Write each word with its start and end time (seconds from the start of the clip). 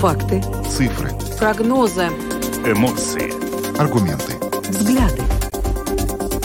Факты. 0.00 0.40
Цифры. 0.68 1.10
Прогнозы. 1.40 2.04
Эмоции. 2.64 3.32
Аргументы. 3.80 4.34
Взгляды. 4.68 5.22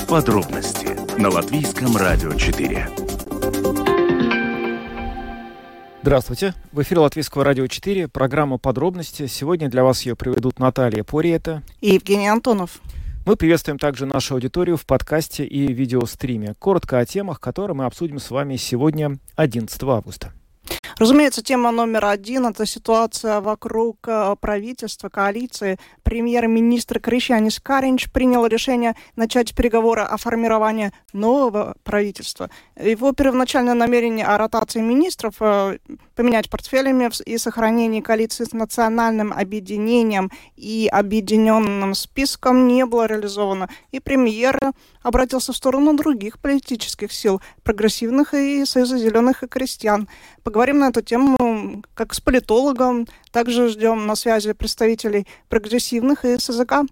Подробности 0.10 0.98
на 1.22 1.30
Латвийском 1.30 1.96
радио 1.96 2.34
4. 2.34 2.90
Здравствуйте. 6.02 6.56
В 6.72 6.82
эфире 6.82 7.02
Латвийского 7.02 7.44
радио 7.44 7.68
4. 7.68 8.08
Программа 8.08 8.58
«Подробности». 8.58 9.28
Сегодня 9.28 9.70
для 9.70 9.84
вас 9.84 10.02
ее 10.02 10.16
проведут 10.16 10.58
Наталья 10.58 11.04
Пориета 11.04 11.62
и 11.80 11.94
Евгений 11.94 12.30
Антонов. 12.30 12.82
Мы 13.28 13.36
приветствуем 13.36 13.78
также 13.78 14.08
нашу 14.08 14.34
аудиторию 14.34 14.78
в 14.78 14.88
подкасте 14.88 15.46
и 15.46 15.72
видеостриме. 15.72 16.56
Коротко 16.58 16.98
о 16.98 17.06
темах, 17.06 17.40
которые 17.40 17.78
мы 17.78 17.86
обсудим 17.86 18.18
с 18.18 18.32
вами 18.32 18.56
сегодня, 18.56 19.20
11 19.36 19.84
августа. 19.84 20.34
Разумеется, 20.98 21.44
тема 21.44 21.72
номер 21.72 22.06
один– 22.06 22.46
это 22.48 22.66
ситуация 22.66 23.42
вокруг 23.42 23.98
э, 24.08 24.36
правительства, 24.40 25.10
коалиции. 25.10 25.80
Премьер-министр 26.04 27.00
Кришьянис 27.00 27.60
Каринч 27.60 28.12
принял 28.12 28.46
решение 28.46 28.96
начать 29.16 29.56
переговоры 29.56 30.02
о 30.02 30.18
формировании 30.18 30.92
нового 31.12 31.76
правительства. 31.84 32.50
Его 32.80 33.12
первоначальное 33.12 33.74
намерение 33.74 34.26
о 34.26 34.38
ротации 34.38 34.82
министров, 34.82 35.36
э, 35.40 35.80
поменять 36.16 36.50
портфелями 36.50 37.10
и 37.26 37.38
сохранении 37.38 38.02
коалиции 38.02 38.44
с 38.44 38.54
национальным 38.54 39.34
объединением 39.34 40.32
и 40.56 40.88
объединенным 40.92 41.96
списком 41.96 42.68
не 42.68 42.86
было 42.86 43.08
реализовано. 43.08 43.68
И 43.92 44.00
премьер 44.00 44.60
обратился 45.04 45.54
в 45.54 45.56
сторону 45.58 45.96
других 45.96 46.40
политических 46.40 47.12
сил, 47.14 47.42
прогрессивных 47.64 48.34
и 48.34 48.66
Союза 48.66 48.98
зеленых 48.98 49.44
и 49.44 49.48
крестьян. 49.48 50.08
Поговорим 50.44 50.80
на 50.80 50.88
эту 50.88 51.02
тему 51.02 51.84
как 51.94 52.14
с 52.14 52.20
политологом. 52.20 53.08
Также 53.32 53.70
ждем 53.70 54.08
на 54.08 54.16
связи 54.16 54.54
представителей 54.54 55.28
прогрессивных 55.50 56.26
и 56.26 56.38
СЗК. 56.38 56.84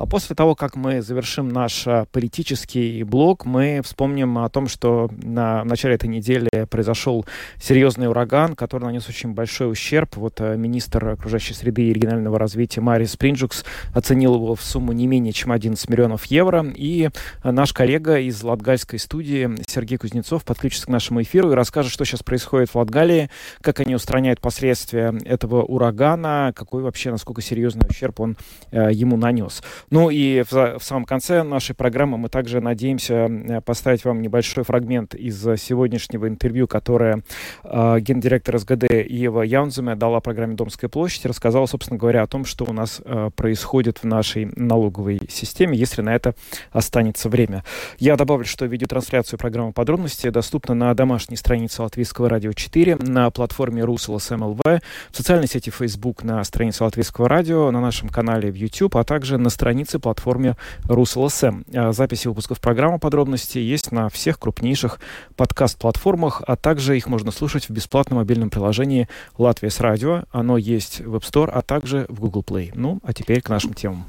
А 0.00 0.06
после 0.06 0.34
того, 0.34 0.54
как 0.54 0.76
мы 0.76 1.02
завершим 1.02 1.50
наш 1.50 1.86
а, 1.86 2.06
политический 2.10 3.02
блок, 3.02 3.44
мы 3.44 3.82
вспомним 3.84 4.38
о 4.38 4.48
том, 4.48 4.66
что 4.66 5.10
на 5.22 5.62
в 5.62 5.66
начале 5.66 5.94
этой 5.94 6.08
недели 6.08 6.48
произошел 6.70 7.26
серьезный 7.60 8.08
ураган, 8.08 8.54
который 8.54 8.84
нанес 8.84 9.06
очень 9.06 9.34
большой 9.34 9.70
ущерб. 9.70 10.16
Вот 10.16 10.40
а, 10.40 10.56
министр 10.56 11.10
окружающей 11.10 11.52
среды 11.52 11.82
и 11.82 11.92
регионального 11.92 12.38
развития 12.38 12.80
Марис 12.80 13.14
Принджукс 13.18 13.62
оценил 13.92 14.36
его 14.36 14.54
в 14.54 14.62
сумму 14.62 14.92
не 14.92 15.06
менее 15.06 15.34
чем 15.34 15.52
11 15.52 15.86
миллионов 15.90 16.24
евро. 16.24 16.64
И 16.74 17.10
а, 17.42 17.52
наш 17.52 17.74
коллега 17.74 18.18
из 18.20 18.42
латгальской 18.42 18.98
студии 18.98 19.50
Сергей 19.68 19.98
Кузнецов 19.98 20.46
подключится 20.46 20.86
к 20.86 20.88
нашему 20.88 21.20
эфиру 21.20 21.52
и 21.52 21.54
расскажет, 21.54 21.92
что 21.92 22.06
сейчас 22.06 22.22
происходит 22.22 22.70
в 22.70 22.76
Латгалии, 22.76 23.28
как 23.60 23.80
они 23.80 23.94
устраняют 23.94 24.40
последствия 24.40 25.14
этого 25.26 25.62
урагана, 25.62 26.54
какой 26.56 26.82
вообще, 26.82 27.10
насколько 27.10 27.42
серьезный 27.42 27.86
ущерб 27.86 28.18
он 28.20 28.38
ему 28.72 29.18
нанес. 29.18 29.62
Ну 29.90 30.08
и 30.08 30.42
в, 30.42 30.78
в 30.78 30.82
самом 30.82 31.04
конце 31.04 31.42
нашей 31.42 31.74
программы 31.74 32.16
мы 32.16 32.28
также 32.28 32.60
надеемся 32.60 33.28
поставить 33.64 34.04
вам 34.04 34.22
небольшой 34.22 34.62
фрагмент 34.62 35.16
из 35.16 35.42
сегодняшнего 35.60 36.28
интервью, 36.28 36.68
которое 36.68 37.24
э, 37.64 37.98
гендиректор 38.00 38.56
СГД 38.56 38.84
Ева 39.08 39.42
Яунземе 39.42 39.96
дала 39.96 40.20
программе 40.20 40.54
«Домская 40.54 40.88
площадь», 40.88 41.26
рассказала, 41.26 41.66
собственно 41.66 41.98
говоря, 41.98 42.22
о 42.22 42.28
том, 42.28 42.44
что 42.44 42.64
у 42.68 42.72
нас 42.72 43.00
э, 43.04 43.30
происходит 43.34 43.98
в 43.98 44.04
нашей 44.04 44.52
налоговой 44.54 45.20
системе, 45.28 45.76
если 45.76 46.02
на 46.02 46.14
это 46.14 46.34
останется 46.70 47.28
время. 47.28 47.64
Я 47.98 48.16
добавлю, 48.16 48.44
что 48.44 48.66
видеотрансляцию 48.66 49.40
программы 49.40 49.72
«Подробности» 49.72 50.30
доступна 50.30 50.74
на 50.74 50.94
домашней 50.94 51.36
странице 51.36 51.82
Латвийского 51.82 52.28
радио 52.28 52.52
4, 52.52 52.94
на 52.96 53.28
платформе 53.30 53.82
РусЛС 53.82 54.30
МЛВ, 54.30 54.60
в 54.62 54.80
социальной 55.16 55.48
сети 55.48 55.70
Facebook 55.70 56.22
на 56.22 56.44
странице 56.44 56.84
Латвийского 56.84 57.28
радио, 57.28 57.72
на 57.72 57.80
нашем 57.80 58.08
канале 58.08 58.52
в 58.52 58.54
YouTube, 58.54 58.96
а 58.96 59.02
также 59.02 59.36
на 59.36 59.50
странице 59.50 59.69
странице 59.70 60.00
платформе 60.00 60.56
РусЛСМ. 60.88 61.62
А, 61.72 61.92
записи 61.92 62.26
выпусков 62.26 62.60
программы 62.60 62.98
подробности 62.98 63.58
есть 63.58 63.92
на 63.92 64.08
всех 64.08 64.40
крупнейших 64.40 64.98
подкаст-платформах, 65.36 66.42
а 66.44 66.56
также 66.56 66.96
их 66.96 67.06
можно 67.06 67.30
слушать 67.30 67.68
в 67.68 67.70
бесплатном 67.70 68.18
мобильном 68.18 68.50
приложении 68.50 69.08
«Латвия 69.38 69.70
с 69.70 69.78
радио». 69.78 70.24
Оно 70.32 70.56
есть 70.56 71.02
в 71.02 71.14
App 71.14 71.22
Store, 71.22 71.48
а 71.48 71.62
также 71.62 72.06
в 72.08 72.18
Google 72.18 72.42
Play. 72.42 72.72
Ну, 72.74 72.98
а 73.04 73.12
теперь 73.12 73.42
к 73.42 73.48
нашим 73.48 73.72
темам. 73.72 74.06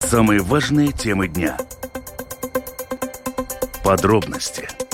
Самые 0.00 0.40
важные 0.40 0.92
темы 0.92 1.28
дня. 1.28 1.58
Подробности– 3.84 4.66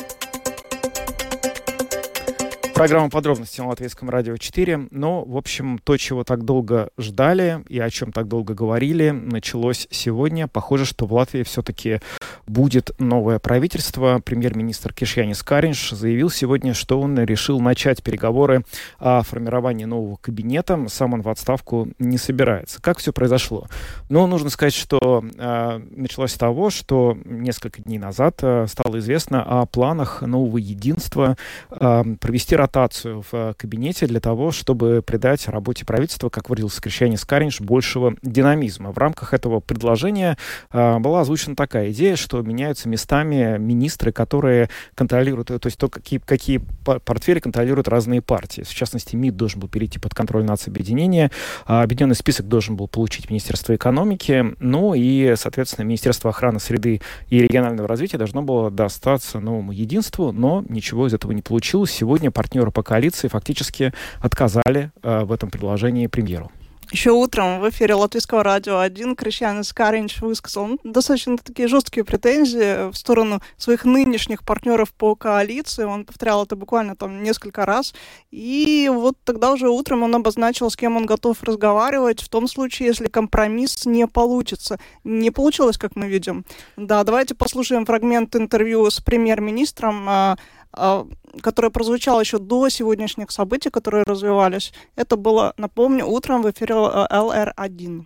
Программа 2.75 3.11
подробности 3.11 3.61
на 3.61 3.69
Латвийском 3.69 4.09
радио 4.09 4.37
4. 4.37 4.89
Но, 4.91 5.25
в 5.25 5.37
общем, 5.37 5.79
то, 5.79 5.97
чего 5.99 6.25
так 6.25 6.45
долго 6.45 6.89
ждали 6.99 7.63
и 7.69 7.79
о 7.79 7.91
чем 7.91 8.13
так 8.13 8.29
долго 8.29 8.55
говорили, 8.55 9.11
началось 9.11 9.87
сегодня. 9.91 10.49
Похоже, 10.49 10.87
что 10.87 11.07
в 11.07 11.13
Латвии 11.13 11.43
все-таки 11.43 12.01
будет 12.47 12.91
новое 12.99 13.39
правительство. 13.39 14.21
Премьер-министр 14.25 14.93
Кишьянис 14.95 15.43
Каринш 15.43 15.91
заявил 15.91 16.31
сегодня, 16.31 16.75
что 16.75 17.01
он 17.01 17.19
решил 17.21 17.61
начать 17.61 18.03
переговоры 18.03 18.65
о 18.99 19.23
формировании 19.23 19.85
нового 19.85 20.17
кабинета. 20.17 20.87
Сам 20.89 21.15
он 21.15 21.23
в 21.23 21.29
отставку 21.29 21.89
не 21.99 22.19
собирается. 22.19 22.83
Как 22.83 22.99
все 22.99 23.13
произошло? 23.13 23.69
Ну, 24.09 24.27
нужно 24.27 24.51
сказать, 24.51 24.75
что 24.75 25.23
э, 25.23 25.81
началось 25.91 26.33
с 26.33 26.39
того, 26.39 26.71
что 26.71 27.17
несколько 27.25 27.83
дней 27.83 27.99
назад 27.99 28.39
э, 28.43 28.67
стало 28.67 28.99
известно 28.99 29.43
о 29.45 29.67
планах 29.67 30.23
нового 30.23 30.57
единства 30.57 31.37
э, 31.71 32.05
провести 32.19 32.57
ротацию 32.57 32.72
в 32.73 33.25
э, 33.33 33.55
кабинете 33.57 34.07
для 34.07 34.21
того, 34.21 34.51
чтобы 34.51 35.03
придать 35.03 35.47
работе 35.47 35.85
правительства, 35.85 36.31
как 36.31 36.49
выразился 36.49 36.81
Крещане 36.81 37.19
Скаринш, 37.19 37.61
большего 37.61 38.15
динамизма. 38.23 38.93
В 38.93 38.99
рамках 38.99 39.35
этого 39.35 39.61
предложения 39.61 40.39
э, 40.71 40.99
была 40.99 41.21
озвучена 41.21 41.55
такая 41.55 41.91
идея, 41.91 42.17
что 42.17 42.41
меняются 42.41 42.89
местами 42.89 43.59
министры, 43.59 44.11
которые 44.11 44.71
контролируют, 44.95 45.49
то 45.49 45.61
есть 45.65 45.79
то, 45.79 45.89
какие, 45.89 46.19
какие 46.19 46.63
портфели 46.85 47.41
контролируют 47.41 47.89
разные 47.89 48.23
партии. 48.23 48.63
В 48.63 48.75
частности, 48.75 49.17
МИД 49.17 49.37
должен 49.37 49.61
был 49.61 49.69
перейти 49.69 49.99
под 49.99 50.15
контроль 50.15 50.45
нацобъединения, 50.45 51.31
а 51.67 51.83
объединенный 51.83 52.17
список 52.17 52.49
должен 52.49 52.77
был 52.77 52.89
получить 52.89 53.29
Министерство 53.29 53.75
экономики, 53.75 54.47
ну 54.61 54.95
и, 54.95 55.35
соответственно, 55.37 55.85
Министерство 55.85 56.31
охраны 56.31 56.59
среды 56.59 57.03
и 57.29 57.39
регионального 57.39 57.87
развития 57.87 58.17
должно 58.17 58.43
было 58.43 58.71
достаться 58.71 59.41
новому 59.41 59.73
единству, 59.73 60.33
но 60.33 60.65
ничего 60.69 61.07
из 61.07 61.15
этого 61.15 61.33
не 61.33 61.43
получилось. 61.43 61.91
Сегодня 61.91 62.31
партнеры 62.31 62.52
партнеры 62.53 62.71
по 62.71 62.83
коалиции 62.83 63.29
фактически 63.29 63.93
отказали 64.21 64.91
э, 65.03 65.25
в 65.25 65.33
этом 65.33 65.51
предложении 65.51 66.07
премьеру. 66.07 66.51
Еще 66.93 67.11
утром 67.11 67.61
в 67.61 67.71
эфире 67.71 67.95
Латвийского 67.95 68.43
радио 68.43 68.79
1 68.79 69.17
Кришьянис 69.17 69.73
Каринч 69.73 70.21
высказал 70.21 70.67
ну, 70.67 70.79
достаточно 70.85 71.39
такие 71.39 71.67
жесткие 71.67 72.05
претензии 72.05 72.91
в 72.91 72.95
сторону 72.95 73.41
своих 73.57 73.87
нынешних 73.87 74.45
партнеров 74.45 74.93
по 74.93 75.15
коалиции. 75.15 75.85
Он 75.85 76.05
повторял 76.05 76.45
это 76.45 76.55
буквально 76.55 76.95
там 76.95 77.23
несколько 77.23 77.65
раз. 77.65 77.95
И 78.31 78.91
вот 78.93 79.17
тогда 79.25 79.53
уже 79.53 79.71
утром 79.71 80.03
он 80.03 80.15
обозначил, 80.15 80.71
с 80.71 80.77
кем 80.77 80.99
он 80.99 81.07
готов 81.07 81.43
разговаривать 81.43 82.21
в 82.21 82.29
том 82.29 82.47
случае, 82.47 82.89
если 82.89 83.07
компромисс 83.07 83.87
не 83.87 84.07
получится. 84.07 84.79
Не 85.03 85.31
получилось, 85.31 85.79
как 85.79 85.97
мы 85.97 86.09
видим. 86.09 86.45
Да, 86.77 87.05
давайте 87.05 87.35
послушаем 87.35 87.87
фрагмент 87.87 88.37
интервью 88.37 88.91
с 88.91 89.01
премьер-министром 89.01 90.37
а, 90.73 91.07
а, 91.07 91.41
которое 91.41 91.71
прозвучало 91.71 92.21
еще 92.21 92.39
до 92.39 92.69
сегодняшних 92.69 93.31
событий, 93.31 93.71
которые 93.71 94.05
развивались. 94.05 94.73
Это 94.97 95.17
было, 95.17 95.55
напомню, 95.57 96.07
утром 96.07 96.43
в 96.43 96.51
эфире 96.51 96.75
ЛР-1. 96.75 98.05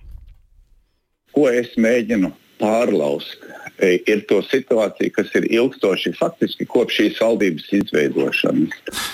Mēģinu 1.77 2.33
pārlaust 2.59 3.45
ir 3.83 4.25
to 4.29 4.41
situāciju, 4.43 5.13
kas 5.13 5.35
ir 5.35 5.47
ilgstoši 5.51 6.13
фактически 6.19 6.67
kopš 6.67 7.01
šīs 7.01 7.21
valdības 7.21 7.73
izveidošanas. 7.81 8.71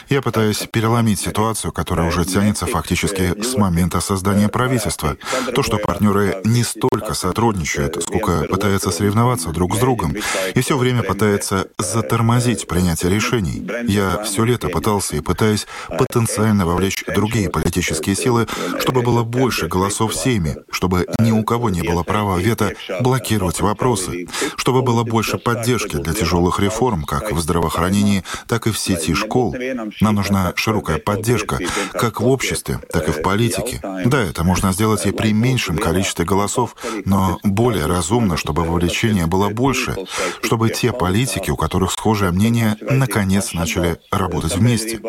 Я 0.09 0.23
пытаюсь 0.23 0.67
переломить 0.70 1.20
ситуацию, 1.20 1.73
которая 1.73 2.09
уже 2.09 2.25
тянется 2.25 2.67
фактически 2.67 3.35
с 3.43 3.56
момента 3.56 4.00
создания 4.00 4.49
правительства. 4.49 5.17
То, 5.55 5.62
что 5.62 5.79
партнеры 5.79 6.37
не 6.44 6.62
столько 6.64 7.14
сотрудничают, 7.14 8.03
сколько 8.03 8.44
пытаются 8.44 8.91
соревноваться 8.91 9.50
друг 9.50 9.75
с 9.75 9.79
другом, 9.79 10.14
и 10.55 10.61
все 10.61 10.76
время 10.76 11.03
пытаются 11.03 11.69
затормозить 11.79 12.67
принятие 12.67 13.11
решений. 13.11 13.67
Я 13.88 14.23
все 14.23 14.44
лето 14.44 14.69
пытался 14.69 15.17
и 15.17 15.20
пытаюсь 15.20 15.67
потенциально 15.88 16.67
вовлечь 16.67 17.05
другие 17.14 17.49
политические 17.50 18.17
силы, 18.17 18.47
чтобы 18.79 19.03
было 19.03 19.23
больше 19.23 19.67
голосов 19.69 20.12
в 20.12 20.17
Сейме, 20.17 20.56
чтобы 20.70 21.06
ни 21.19 21.31
у 21.31 21.43
кого 21.44 21.70
не 21.70 21.82
было 21.82 22.03
права 22.03 22.38
вето 22.38 22.73
блокировать 23.00 23.61
вопросы. 23.61 24.26
Чтобы 24.56 24.82
было 24.82 25.04
больше 25.04 25.38
поддержки 25.38 25.96
для 25.96 26.12
тяжелых 26.12 26.60
реформ, 26.60 27.04
как 27.04 27.32
в 27.32 27.40
здравоохранении, 27.40 28.25
так 28.46 28.66
и 28.66 28.70
в 28.70 28.78
сети 28.78 29.14
школ. 29.14 29.54
Нам 30.00 30.14
нужна 30.14 30.52
широкая 30.56 30.99
поддержка, 30.99 31.58
как 31.93 32.20
в 32.20 32.26
обществе, 32.26 32.78
так 32.93 33.08
и 33.08 33.12
в 33.12 33.22
политике. 33.22 33.81
Да, 34.04 34.22
это 34.22 34.44
можно 34.44 34.72
сделать 34.72 35.06
и 35.06 35.12
при 35.12 35.32
меньшем 35.32 35.78
количестве 35.78 36.25
голосов, 36.25 36.76
но 37.04 37.38
более 37.43 37.87
разумно, 37.87 38.37
чтобы 38.37 38.64
вовлечение 38.64 39.26
было 39.26 39.49
больше, 39.49 39.96
чтобы 40.43 40.70
те 40.70 40.93
политики, 40.93 41.50
у 41.50 41.56
которых 41.56 41.93
схожее 41.93 42.31
мнение, 42.31 42.76
наконец 42.81 43.52
начали 43.52 43.99
работать 44.10 44.56
вместе. 44.56 45.00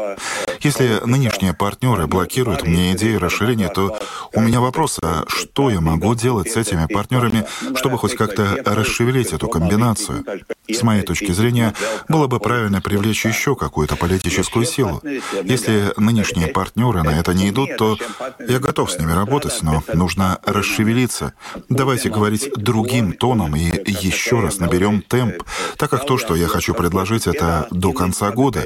Если 0.61 1.01
нынешние 1.05 1.53
партнеры 1.53 2.07
блокируют 2.07 2.63
мне 2.63 2.93
идею 2.93 3.19
расширения, 3.19 3.69
то 3.69 3.99
у 4.33 4.39
меня 4.39 4.61
вопрос, 4.61 4.99
а 5.03 5.25
что 5.27 5.69
я 5.69 5.81
могу 5.81 6.15
делать 6.15 6.51
с 6.51 6.55
этими 6.55 6.85
партнерами, 6.85 7.45
чтобы 7.75 7.97
хоть 7.97 8.15
как-то 8.15 8.61
расшевелить 8.65 9.32
эту 9.33 9.49
комбинацию? 9.49 10.23
С 10.69 10.81
моей 10.81 11.03
точки 11.03 11.31
зрения, 11.31 11.73
было 12.07 12.27
бы 12.27 12.39
правильно 12.39 12.81
привлечь 12.81 13.25
еще 13.25 13.55
какую-то 13.55 13.95
политическую 13.95 14.65
силу. 14.65 15.01
Если 15.43 15.93
нынешние 15.97 16.47
партнеры 16.47 17.03
на 17.03 17.19
это 17.19 17.33
не 17.33 17.49
идут, 17.49 17.75
то 17.77 17.97
я 18.47 18.59
готов 18.59 18.91
с 18.91 18.97
ними 18.97 19.11
работать, 19.11 19.61
но 19.61 19.83
нужно 19.93 20.39
расшевелиться. 20.45 21.33
Давайте 21.69 22.09
говорить 22.09 22.49
другим 22.55 23.13
тоном 23.13 23.55
и 23.55 23.71
еще 23.87 24.39
раз 24.39 24.59
наберем 24.59 25.01
темп, 25.01 25.43
так 25.77 25.89
как 25.89 26.05
то, 26.05 26.17
что 26.17 26.35
я 26.35 26.47
хочу 26.47 26.73
предложить, 26.73 27.27
это 27.27 27.67
до 27.71 27.91
конца 27.91 28.31
года. 28.31 28.65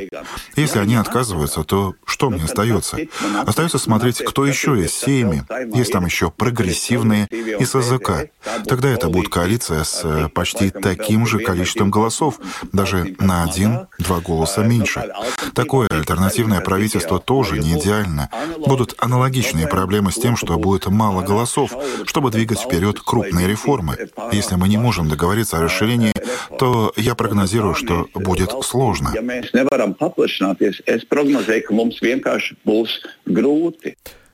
Если 0.56 0.80
они 0.80 0.96
отказываются, 0.96 1.64
то 1.64 1.96
что 2.06 2.30
мне 2.30 2.44
остается? 2.44 2.98
Остается 3.46 3.80
смотреть, 3.80 4.24
кто 4.24 4.46
еще 4.46 4.78
есть 4.78 4.96
семьи. 4.96 5.44
Есть 5.74 5.92
там 5.92 6.06
еще 6.06 6.32
прогрессивные 6.32 7.28
и 7.28 7.66
СЗК. 7.66 8.30
Тогда 8.66 8.90
это 8.90 9.10
будет 9.10 9.30
коалиция 9.30 9.84
с 9.84 10.02
э, 10.04 10.30
почти 10.30 10.70
таким 10.70 11.26
же 11.26 11.40
количеством 11.40 11.87
голосов, 11.89 12.39
даже 12.72 13.16
на 13.19 13.44
один-два 13.44 14.19
голоса 14.19 14.63
меньше. 14.63 15.12
Такое 15.54 15.88
альтернативное 15.89 16.62
правительство 16.62 17.19
тоже 17.19 17.60
не 17.60 17.78
идеально. 17.80 18.30
Будут 18.66 18.95
аналогичные 18.98 19.68
проблемы 19.68 20.12
с 20.12 20.16
тем, 20.16 20.36
что 20.38 20.57
будет 20.57 20.88
мало 20.88 21.22
голосов, 21.22 21.72
чтобы 22.06 22.31
двигать 22.31 22.60
вперед 22.60 23.00
крупные 23.00 23.48
реформы. 23.48 23.98
Если 24.31 24.56
мы 24.56 24.68
не 24.68 24.78
можем 24.78 25.10
договориться 25.10 25.57
о 25.57 25.62
расширении, 25.62 26.13
то 26.57 26.94
я 26.95 27.16
прогнозирую, 27.16 27.75
что 27.75 28.07
будет 28.13 28.51
сложно. 28.63 29.13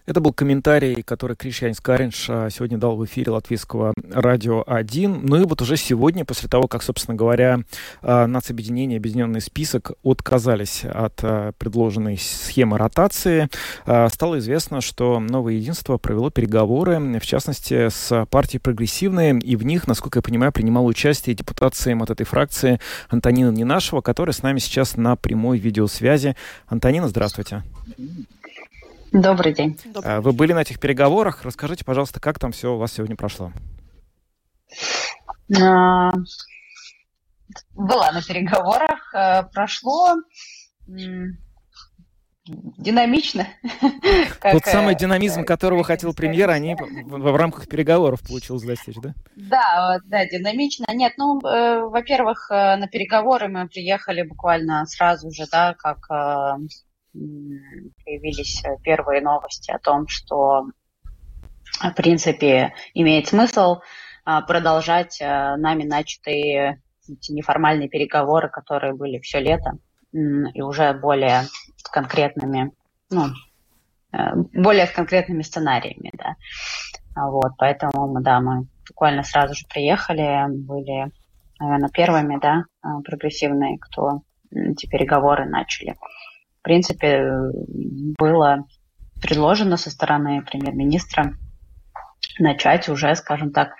Это 0.05 0.19
был 0.19 0.33
комментарий, 0.33 1.01
который 1.01 1.37
Кришьянс 1.37 1.79
Каринш 1.79 2.25
а, 2.29 2.49
сегодня 2.49 2.77
дал 2.77 2.97
в 2.97 3.05
эфире 3.05 3.31
латвийского 3.31 3.93
радио 4.11 4.61
1. 4.67 5.21
Ну 5.23 5.41
и 5.41 5.45
вот 5.45 5.61
уже 5.61 5.77
сегодня, 5.77 6.25
после 6.25 6.49
того, 6.49 6.67
как, 6.67 6.83
собственно 6.83 7.15
говоря, 7.15 7.59
а, 8.01 8.27
нацобъединение, 8.27 8.97
объединенный 8.97 9.39
список 9.39 9.93
отказались 10.03 10.83
от 10.83 11.23
а, 11.23 11.53
предложенной 11.53 12.17
схемы 12.17 12.77
ротации, 12.77 13.49
стало 13.83 14.39
известно, 14.39 14.81
что 14.81 15.19
Новое 15.19 15.53
Единство 15.53 15.97
провело 15.97 16.29
переговоры, 16.29 16.99
в 17.19 17.25
частности, 17.25 17.89
с 17.89 18.25
партией 18.29 18.59
«Прогрессивные», 18.59 19.39
и 19.39 19.55
в 19.55 19.63
них, 19.63 19.87
насколько 19.87 20.19
я 20.19 20.23
понимаю, 20.23 20.51
принимал 20.51 20.85
участие 20.85 21.35
депутат 21.35 21.73
от 21.73 22.09
этой 22.09 22.25
фракции 22.25 22.79
Антонина 23.09 23.49
Ненашева, 23.49 24.01
которая 24.01 24.33
с 24.33 24.43
нами 24.43 24.59
сейчас 24.59 24.97
на 24.97 25.15
прямой 25.15 25.57
видеосвязи. 25.57 26.35
Антонина, 26.67 27.07
здравствуйте. 27.07 27.63
Добрый 29.13 29.53
день. 29.53 29.79
А, 30.03 30.21
вы 30.21 30.33
были 30.33 30.53
на 30.53 30.61
этих 30.61 30.79
переговорах. 30.79 31.43
Расскажите, 31.43 31.85
пожалуйста, 31.85 32.19
как 32.19 32.39
там 32.39 32.51
все 32.51 32.73
у 32.73 32.77
вас 32.77 32.93
сегодня 32.93 33.15
прошло? 33.15 33.51
А, 35.55 36.11
была 37.75 38.11
на 38.11 38.23
переговорах. 38.23 39.13
Э, 39.13 39.43
прошло 39.53 40.15
динамично. 42.45 43.47
Тот 44.41 44.65
самый 44.65 44.95
э, 44.95 44.97
динамизм, 44.97 45.45
которого 45.45 45.83
хотел 45.83 46.15
премьер, 46.15 46.49
они 46.49 46.75
в 46.75 47.37
рамках 47.37 47.67
переговоров 47.67 48.21
получилось 48.27 48.63
достичь, 48.63 48.95
да? 48.95 49.13
Да, 49.35 49.99
да, 50.05 50.25
динамично. 50.25 50.85
Нет, 50.91 51.13
ну, 51.17 51.39
э, 51.39 51.81
во-первых, 51.81 52.49
на 52.49 52.87
переговоры 52.87 53.47
мы 53.47 53.67
приехали 53.67 54.23
буквально 54.23 54.87
сразу 54.87 55.29
же, 55.29 55.45
да, 55.51 55.75
как 55.75 56.09
появились 57.13 58.63
э, 58.65 58.77
первые 58.83 59.21
новости 59.21 59.71
о 59.71 59.79
том, 59.79 60.07
что, 60.07 60.67
в 61.81 61.91
принципе, 61.95 62.73
имеет 62.93 63.27
смысл 63.27 63.77
а, 64.25 64.41
продолжать 64.41 65.21
э, 65.21 65.55
нами 65.57 65.83
начатые 65.83 66.81
эти 67.07 67.31
неформальные 67.31 67.89
переговоры, 67.89 68.49
которые 68.49 68.93
были 68.93 69.19
все 69.19 69.39
лето, 69.39 69.73
и 70.11 70.61
уже 70.61 70.93
более 70.93 71.43
конкретными, 71.91 72.71
ну, 73.09 73.27
э, 74.13 74.35
более 74.53 74.87
с 74.87 74.91
конкретными 74.91 75.41
сценариями, 75.41 76.11
да. 76.13 76.35
Вот, 77.15 77.51
поэтому 77.57 78.07
мы, 78.11 78.21
да, 78.21 78.39
мы 78.39 78.65
буквально 78.87 79.23
сразу 79.23 79.53
же 79.53 79.65
приехали, 79.67 80.45
были, 80.49 81.11
наверное, 81.59 81.89
первыми, 81.89 82.39
да, 82.39 82.63
прогрессивные, 83.03 83.77
кто 83.77 84.21
эти 84.51 84.87
переговоры 84.87 85.45
начали 85.45 85.95
в 86.63 86.65
принципе, 86.65 87.29
было 88.17 88.65
предложено 89.21 89.75
со 89.75 89.91
стороны 89.91 90.41
премьер-министра 90.49 91.33
начать 92.39 92.87
уже, 92.87 93.13
скажем 93.15 93.51
так, 93.51 93.71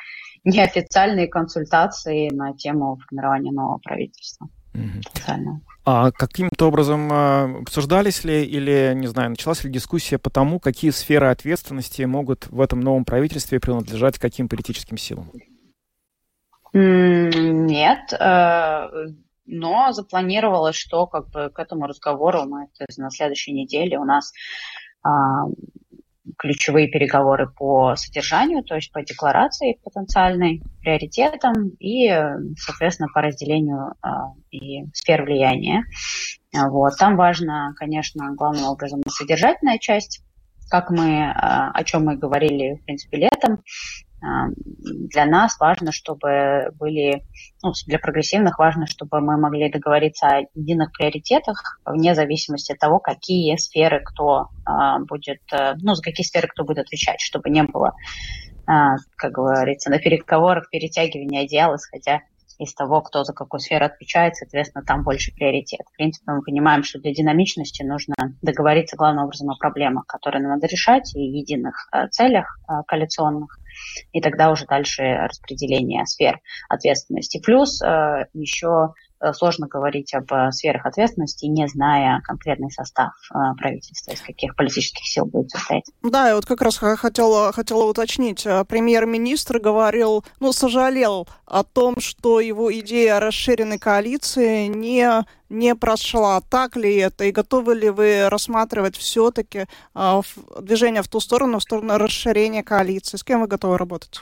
неофициальные 0.43 1.29
консультации 1.29 2.29
на 2.29 2.53
тему 2.53 2.99
формирования 3.07 3.53
нового 3.53 3.77
правительства. 3.77 4.49
Mm-hmm. 4.73 5.59
А 5.85 6.11
каким-то 6.11 6.67
образом 6.67 7.07
а, 7.09 7.59
обсуждались 7.61 8.25
ли 8.25 8.43
или, 8.43 8.91
не 8.95 9.07
знаю, 9.07 9.29
началась 9.29 9.63
ли 9.63 9.71
дискуссия 9.71 10.17
по 10.17 10.29
тому, 10.29 10.59
какие 10.59 10.91
сферы 10.91 11.27
ответственности 11.27 12.01
могут 12.01 12.47
в 12.47 12.59
этом 12.59 12.81
новом 12.81 13.05
правительстве 13.05 13.61
принадлежать 13.61 14.19
каким 14.19 14.49
политическим 14.49 14.97
силам? 14.97 15.31
Нет. 16.73 18.13
Но 19.45 19.91
запланировалось, 19.91 20.75
что 20.75 21.07
как 21.07 21.29
бы 21.29 21.49
к 21.49 21.59
этому 21.59 21.85
разговору 21.85 22.43
мы 22.45 22.67
то 22.77 22.85
на 22.97 23.09
следующей 23.09 23.53
неделе 23.53 23.99
у 23.99 24.05
нас 24.05 24.31
а, 25.03 25.45
ключевые 26.37 26.87
переговоры 26.87 27.49
по 27.49 27.95
содержанию, 27.95 28.63
то 28.63 28.75
есть 28.75 28.91
по 28.91 29.01
декларации 29.03 29.79
потенциальной, 29.83 30.61
приоритетам 30.81 31.69
и, 31.79 32.09
соответственно, 32.57 33.09
по 33.13 33.21
разделению 33.21 33.93
а, 34.01 34.33
и 34.51 34.85
сфер 34.93 35.23
влияния. 35.23 35.83
Вот. 36.53 36.93
Там 36.97 37.15
важно, 37.15 37.73
конечно, 37.77 38.33
главным 38.35 38.65
образом 38.65 39.01
содержательная 39.07 39.79
часть, 39.79 40.23
как 40.69 40.89
мы, 40.89 41.25
а, 41.25 41.71
о 41.71 41.83
чем 41.83 42.05
мы 42.05 42.15
говорили, 42.15 42.75
в 42.75 42.85
принципе, 42.85 43.17
летом, 43.17 43.59
для 44.23 45.25
нас 45.25 45.59
важно, 45.59 45.91
чтобы 45.91 46.69
были, 46.79 47.25
ну, 47.61 47.73
для 47.87 47.99
прогрессивных 47.99 48.57
важно, 48.57 48.87
чтобы 48.87 49.19
мы 49.19 49.37
могли 49.37 49.69
договориться 49.69 50.27
о 50.27 50.41
единых 50.53 50.91
приоритетах, 50.93 51.79
вне 51.85 52.15
зависимости 52.15 52.71
от 52.71 52.79
того, 52.79 52.99
какие 52.99 53.55
сферы 53.57 54.01
кто 54.03 54.47
а, 54.65 54.99
будет, 54.99 55.41
э, 55.51 55.73
ну, 55.81 55.95
за 55.95 56.01
какие 56.01 56.25
сферы 56.25 56.47
кто 56.47 56.63
будет 56.63 56.79
отвечать, 56.79 57.19
чтобы 57.19 57.49
не 57.49 57.63
было, 57.63 57.93
а, 58.65 58.95
как 59.17 59.33
говорится, 59.33 59.89
на 59.89 59.99
переговорах 59.99 60.69
перетягивания 60.69 61.43
одеяла, 61.43 61.75
исходя 61.75 62.21
из 62.59 62.73
того, 62.73 63.01
кто 63.01 63.23
за 63.23 63.33
какую 63.33 63.59
сферу 63.59 63.85
отвечает, 63.85 64.35
соответственно, 64.35 64.85
там 64.85 65.03
больше 65.03 65.33
приоритет. 65.33 65.81
В 65.91 65.97
принципе, 65.97 66.31
мы 66.31 66.41
понимаем, 66.41 66.83
что 66.83 66.99
для 66.99 67.13
динамичности 67.13 67.83
нужно 67.83 68.15
договориться 68.41 68.95
главным 68.95 69.25
образом 69.25 69.49
о 69.49 69.57
проблемах, 69.57 70.05
которые 70.05 70.47
надо 70.47 70.67
решать, 70.67 71.13
и 71.15 71.21
единых 71.21 71.87
э, 71.91 72.07
целях 72.09 72.59
э, 72.69 72.83
коалиционных, 72.87 73.57
и 74.11 74.21
тогда 74.21 74.51
уже 74.51 74.65
дальше 74.65 75.03
распределение 75.03 76.05
сфер 76.05 76.39
ответственности. 76.69 77.39
Плюс 77.43 77.81
э, 77.81 78.25
еще 78.33 78.93
сложно 79.33 79.67
говорить 79.67 80.13
об 80.13 80.31
э, 80.33 80.51
сферах 80.51 80.85
ответственности, 80.85 81.45
не 81.45 81.67
зная 81.67 82.21
конкретный 82.21 82.71
состав 82.71 83.13
правительства, 83.57 84.11
из 84.11 84.21
каких 84.21 84.55
политических 84.55 85.05
сил 85.05 85.25
будет 85.25 85.51
состоять. 85.51 85.85
Да, 86.01 86.29
я 86.29 86.35
вот 86.35 86.45
как 86.45 86.61
раз 86.61 86.77
хотела, 86.77 87.51
хотела 87.51 87.85
уточнить. 87.85 88.45
Премьер-министр 88.67 89.59
говорил, 89.59 90.25
ну, 90.39 90.51
сожалел 90.51 91.27
о 91.45 91.63
том, 91.63 91.99
что 91.99 92.39
его 92.39 92.73
идея 92.79 93.19
расширенной 93.19 93.79
коалиции 93.79 94.67
не 94.67 95.23
не 95.53 95.75
прошла. 95.75 96.41
Так 96.41 96.75
ли 96.75 96.95
это? 96.95 97.25
И 97.25 97.31
готовы 97.31 97.75
ли 97.75 97.89
вы 97.89 98.27
рассматривать 98.29 98.97
все-таки 98.97 99.67
э, 99.95 100.21
движение 100.59 101.03
в 101.03 101.07
ту 101.07 101.19
сторону, 101.19 101.59
в 101.59 101.63
сторону 101.63 101.97
расширения 101.97 102.63
коалиции? 102.63 103.17
С 103.17 103.23
кем 103.23 103.41
вы 103.41 103.47
готовы 103.47 103.77
работать? 103.77 104.21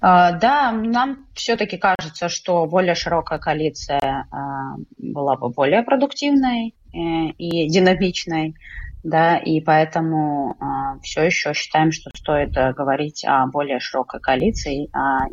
А, 0.00 0.32
да, 0.32 0.72
нам 0.72 1.26
все-таки 1.34 1.76
кажется, 1.76 2.28
что 2.28 2.66
более 2.66 2.94
широкая 2.94 3.38
коалиция 3.38 4.26
а, 4.30 4.76
была 4.98 5.36
бы 5.36 5.50
более 5.50 5.82
продуктивной 5.82 6.74
э, 6.92 6.98
и 7.38 7.68
динамичной. 7.68 8.54
да, 9.02 9.36
и 9.36 9.60
поэтому 9.60 10.56
э, 10.60 11.00
все 11.02 11.24
еще 11.24 11.52
считаем, 11.54 11.92
что 11.92 12.10
стоит 12.14 12.56
э, 12.56 12.72
говорить 12.72 13.24
о 13.26 13.46
более 13.46 13.80
широкой 13.80 14.20
коалиции, 14.20 14.88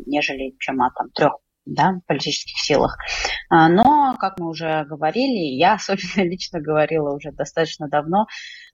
нежели 0.06 0.54
чем 0.58 0.82
о 0.82 0.90
там, 0.90 1.10
трех 1.10 1.34
да, 1.64 2.00
политических 2.06 2.58
силах. 2.58 2.98
А, 3.48 3.68
но, 3.68 4.16
как 4.18 4.38
мы 4.38 4.48
уже 4.48 4.84
говорили, 4.84 5.54
я 5.56 5.74
особенно 5.74 6.24
лично 6.24 6.60
говорила 6.60 7.14
уже 7.14 7.32
достаточно 7.32 7.88
давно, 7.88 8.26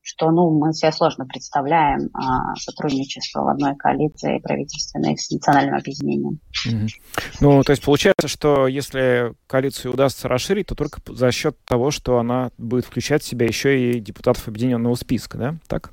что 0.02 0.30
ну, 0.30 0.50
мы 0.50 0.72
себе 0.72 0.90
сложно 0.92 1.26
представляем 1.26 2.08
а, 2.14 2.54
сотрудничество 2.56 3.42
в 3.42 3.48
одной 3.48 3.76
коалиции 3.76 4.38
правительственной 4.38 5.18
с 5.18 5.30
национальным 5.30 5.74
объединением. 5.74 6.40
Mm-hmm. 6.66 6.88
Ну, 7.40 7.62
то 7.62 7.72
есть 7.72 7.84
получается, 7.84 8.26
что 8.26 8.66
если 8.66 9.34
коалицию 9.46 9.92
удастся 9.92 10.28
расширить, 10.28 10.68
то 10.68 10.74
только 10.74 11.00
за 11.06 11.30
счет 11.30 11.56
того, 11.64 11.90
что 11.90 12.18
она 12.18 12.50
будет 12.56 12.86
включать 12.86 13.22
в 13.22 13.26
себя 13.26 13.46
еще 13.46 13.78
и 13.78 14.00
депутатов 14.00 14.48
объединенного 14.48 14.94
списка, 14.94 15.36
да? 15.36 15.54
Так? 15.66 15.92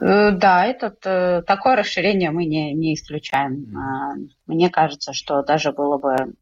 Э, 0.00 0.30
да, 0.32 0.66
этот, 0.66 1.04
э, 1.04 1.42
такое 1.46 1.76
расширение 1.76 2.30
мы 2.30 2.44
не, 2.44 2.72
не 2.72 2.94
исключаем. 2.94 3.76
А, 3.76 4.14
мне 4.46 4.70
кажется, 4.70 5.12
что 5.12 5.42
даже 5.42 5.72
было 5.72 5.98
бы 5.98 6.34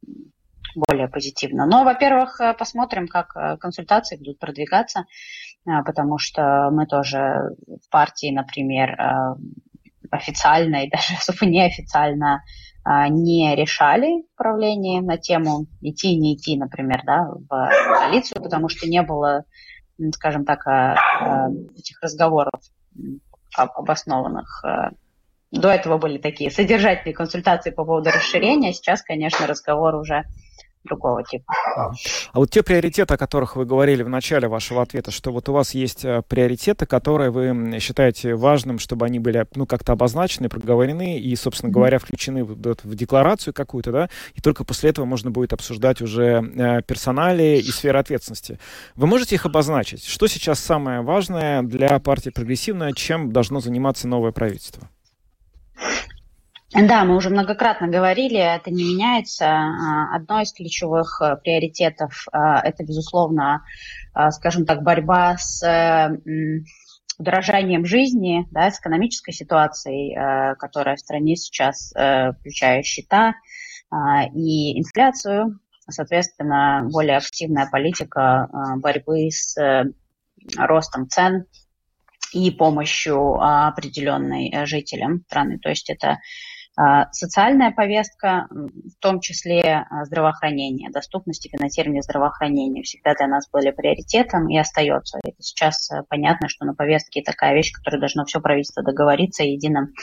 более 0.75 1.09
позитивно. 1.09 1.67
Но, 1.67 1.85
во-первых, 1.85 2.41
э, 2.41 2.55
посмотрим, 2.55 3.09
как 3.09 3.33
консультации 3.61 4.17
будут 4.17 4.39
продвигаться, 4.39 5.05
потому 5.65 6.19
что 6.19 6.71
мы 6.73 6.87
тоже 6.87 7.55
в 7.67 7.91
партии, 7.91 8.33
например, 8.33 8.97
официально 10.11 10.85
и 10.85 10.91
даже 10.91 11.15
особо 11.15 11.47
неофициально 11.51 12.43
не 13.11 13.55
решали 13.55 14.25
правление 14.37 15.03
на 15.03 15.19
тему 15.19 15.67
идти, 15.83 16.17
не 16.17 16.35
идти, 16.35 16.57
например, 16.57 17.03
да, 17.05 17.29
в 17.31 17.49
коалицию, 17.49 18.43
потому 18.43 18.71
что 18.71 18.89
не 18.89 19.03
было, 19.03 19.45
скажем 20.15 20.47
так, 20.47 20.67
этих 21.77 22.01
разговоров 22.03 22.53
обоснованных. 23.55 24.65
Э, 24.65 24.91
до 25.51 25.69
этого 25.69 25.99
были 25.99 26.19
такие 26.19 26.51
содержательные 26.51 27.15
консультации 27.15 27.71
по 27.71 27.85
поводу 27.85 28.11
расширения, 28.11 28.73
сейчас, 28.73 29.03
конечно, 29.03 29.47
разговор 29.47 29.97
уже 29.97 30.25
другого 30.85 31.23
типа. 31.23 31.53
А 31.77 32.39
вот 32.39 32.51
те 32.51 32.63
приоритеты, 32.63 33.15
о 33.15 33.19
которых 33.19 33.57
вы 33.57 33.67
говорили 33.67 34.03
в 34.03 34.09
начале 34.09 34.49
вашего 34.49 34.83
ответа, 34.83 35.11
что 35.11 35.31
вот 35.31 35.49
у 35.49 35.53
вас 35.53 35.75
есть 35.75 36.05
э, 36.05 36.23
приоритеты, 36.27 36.87
которые 36.87 37.31
вы 37.31 37.79
считаете 37.81 38.35
важным, 38.35 38.79
чтобы 38.79 39.07
они 39.07 39.19
были 39.19 39.47
ну, 39.55 39.67
как-то 39.67 39.93
обозначены, 39.93 40.49
проговорены 40.49 41.19
и, 41.19 41.37
собственно 41.37 41.71
говоря, 41.71 41.99
включены 41.99 42.45
в, 42.45 42.55
в 42.55 42.95
декларацию 42.95 43.53
какую-то, 43.53 43.93
да, 43.93 44.11
и 44.35 44.41
только 44.41 44.65
после 44.65 44.91
этого 44.91 45.05
можно 45.05 45.31
будет 45.31 45.53
обсуждать 45.53 46.01
уже 46.01 46.43
э, 46.57 46.83
персонали 46.83 47.59
и 47.59 47.71
сферы 47.71 47.99
ответственности. 47.99 48.59
Вы 48.97 49.07
можете 49.07 49.35
их 49.35 49.45
обозначить? 49.45 50.05
Что 50.05 50.27
сейчас 50.29 50.61
самое 50.61 51.03
важное 51.03 51.63
для 51.63 51.99
партии 51.99 52.31
прогрессивная, 52.31 52.93
чем 52.93 53.33
должно 53.33 53.61
заниматься 53.61 54.09
новое 54.09 54.33
правительство? 54.33 54.89
Да, 56.73 57.05
мы 57.05 57.17
уже 57.17 57.31
многократно 57.31 57.89
говорили, 57.89 58.39
это 58.39 58.71
не 58.71 58.85
меняется. 58.85 59.47
А, 59.47 60.15
одно 60.15 60.41
из 60.41 60.53
ключевых 60.53 61.21
э, 61.21 61.37
приоритетов 61.43 62.27
а,– 62.31 62.61
это, 62.65 62.85
безусловно, 62.85 63.65
а, 64.15 64.31
скажем 64.31 64.65
так, 64.67 64.85
борьба 64.85 65.37
с 65.37 65.61
удорожанием 67.19 67.85
жизни, 67.85 68.47
да, 68.53 68.71
с 68.71 68.79
экономической 68.79 69.33
ситуацией, 69.33 70.57
которая 70.57 70.97
в 70.97 71.01
стране 71.01 71.37
сейчас, 71.37 71.93
э, 71.95 72.33
включая 72.33 72.83
счета 72.83 73.35
и 74.33 74.79
инфляцию. 74.79 75.59
Соответственно, 75.89 76.89
более 76.91 77.17
активная 77.17 77.69
политика 77.69 78.49
борьбы 78.77 79.29
с 79.31 79.59
э, 79.59 79.87
ростом 80.57 81.09
цен 81.09 81.47
и 82.33 82.53
помощью 82.53 83.41
определенной 83.41 84.65
жителям 84.67 85.25
страны. 85.27 85.59
То 85.59 85.69
есть 85.69 85.91
это 85.91 86.09
а, 86.11 86.19
социальная 87.13 87.73
повестка, 87.73 88.47
в 88.51 89.01
том 89.01 89.21
числе 89.21 89.87
а, 89.91 90.05
здравоохранение, 90.05 90.91
доступность 90.91 91.45
и 91.45 91.51
финансирование 91.51 92.03
здравоохранения 92.03 92.83
всегда 92.83 93.15
для 93.15 93.27
нас 93.27 93.49
были 93.51 93.71
приоритетом 93.71 94.49
и 94.49 94.57
остается. 94.57 95.19
Это 95.23 95.37
сейчас 95.41 95.91
э, 95.91 96.03
понятно, 96.09 96.49
что 96.49 96.65
на 96.65 96.75
повестке 96.75 97.23
такая 97.23 97.55
вещь, 97.55 97.73
которая 97.73 98.01
должно 98.01 98.25
все 98.25 98.41
правительство 98.41 98.83
договориться 98.83 99.43
и 99.43 99.53
единым, 99.53 99.95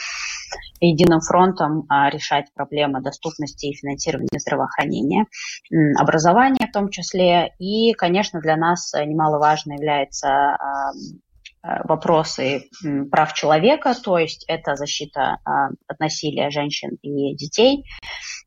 единым 0.79 1.21
фронтом 1.21 1.85
а, 1.89 2.09
решать 2.09 2.53
проблемы 2.53 3.01
доступности 3.01 3.67
и 3.67 3.75
финансирования 3.75 4.39
здравоохранения, 4.39 5.25
образования 5.97 6.67
в 6.67 6.71
том 6.71 6.89
числе. 6.89 7.53
И, 7.59 7.93
конечно, 7.93 8.39
для 8.39 8.57
нас 8.57 8.93
немаловажно 8.93 9.73
является 9.73 10.57
вопросы 11.63 12.69
прав 13.11 13.33
человека, 13.33 13.93
то 14.01 14.17
есть 14.17 14.45
это 14.47 14.75
защита 14.75 15.39
а, 15.43 15.69
от 15.87 15.99
насилия 15.99 16.49
женщин 16.49 16.97
и 17.01 17.35
детей. 17.35 17.85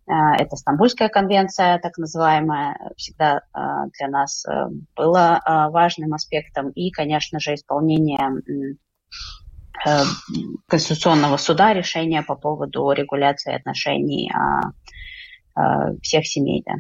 Э, 0.07 0.37
это 0.39 0.57
Стамбульская 0.57 1.09
конвенция, 1.09 1.79
так 1.79 1.99
называемая, 1.99 2.77
всегда 2.97 3.39
э, 3.39 3.59
для 3.99 4.09
нас 4.09 4.45
было 4.97 5.41
важным 5.71 6.15
аспектом. 6.15 6.71
И, 6.71 6.91
конечно 6.91 7.41
же, 7.41 7.55
исполнение 7.55 8.43
Конституционного 10.67 11.37
суда 11.37 11.73
решения 11.73 12.23
по 12.23 12.35
поводу 12.35 12.91
регуляции 12.93 13.55
отношений 13.55 14.31
а, 15.55 15.93
всех 16.03 16.27
семей. 16.27 16.63
Да. 16.67 16.75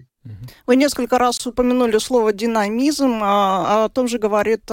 Вы 0.66 0.76
несколько 0.76 1.18
раз 1.18 1.46
упомянули 1.46 1.99
слово 1.99 2.32
динамизм, 2.32 3.20
а, 3.22 3.84
о 3.84 3.88
том 3.88 4.06
же 4.06 4.18
говорит 4.18 4.70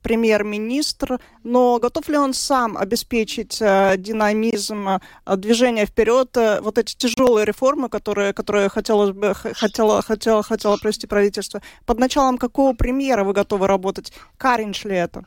премьер-министр, 0.00 1.20
но 1.42 1.78
готов 1.78 2.08
ли 2.08 2.16
он 2.16 2.34
сам 2.34 2.76
обеспечить 2.76 3.60
э, 3.60 3.96
динамизм 3.98 4.88
э, 4.88 5.00
движения 5.36 5.86
вперед, 5.86 6.36
э, 6.36 6.60
вот 6.60 6.78
эти 6.78 6.96
тяжелые 6.96 7.44
реформы, 7.44 7.88
которые, 7.88 8.32
которые 8.32 8.68
хотелось 8.68 9.12
бы, 9.12 9.34
хотело, 9.34 10.02
хотело, 10.02 10.42
хотело 10.42 10.76
провести 10.76 11.06
правительство? 11.06 11.60
Под 11.84 11.98
началом 11.98 12.38
какого 12.38 12.74
премьера 12.74 13.24
вы 13.24 13.32
готовы 13.32 13.66
работать? 13.66 14.12
Каринч 14.38 14.84
ли 14.84 14.96
это? 14.96 15.24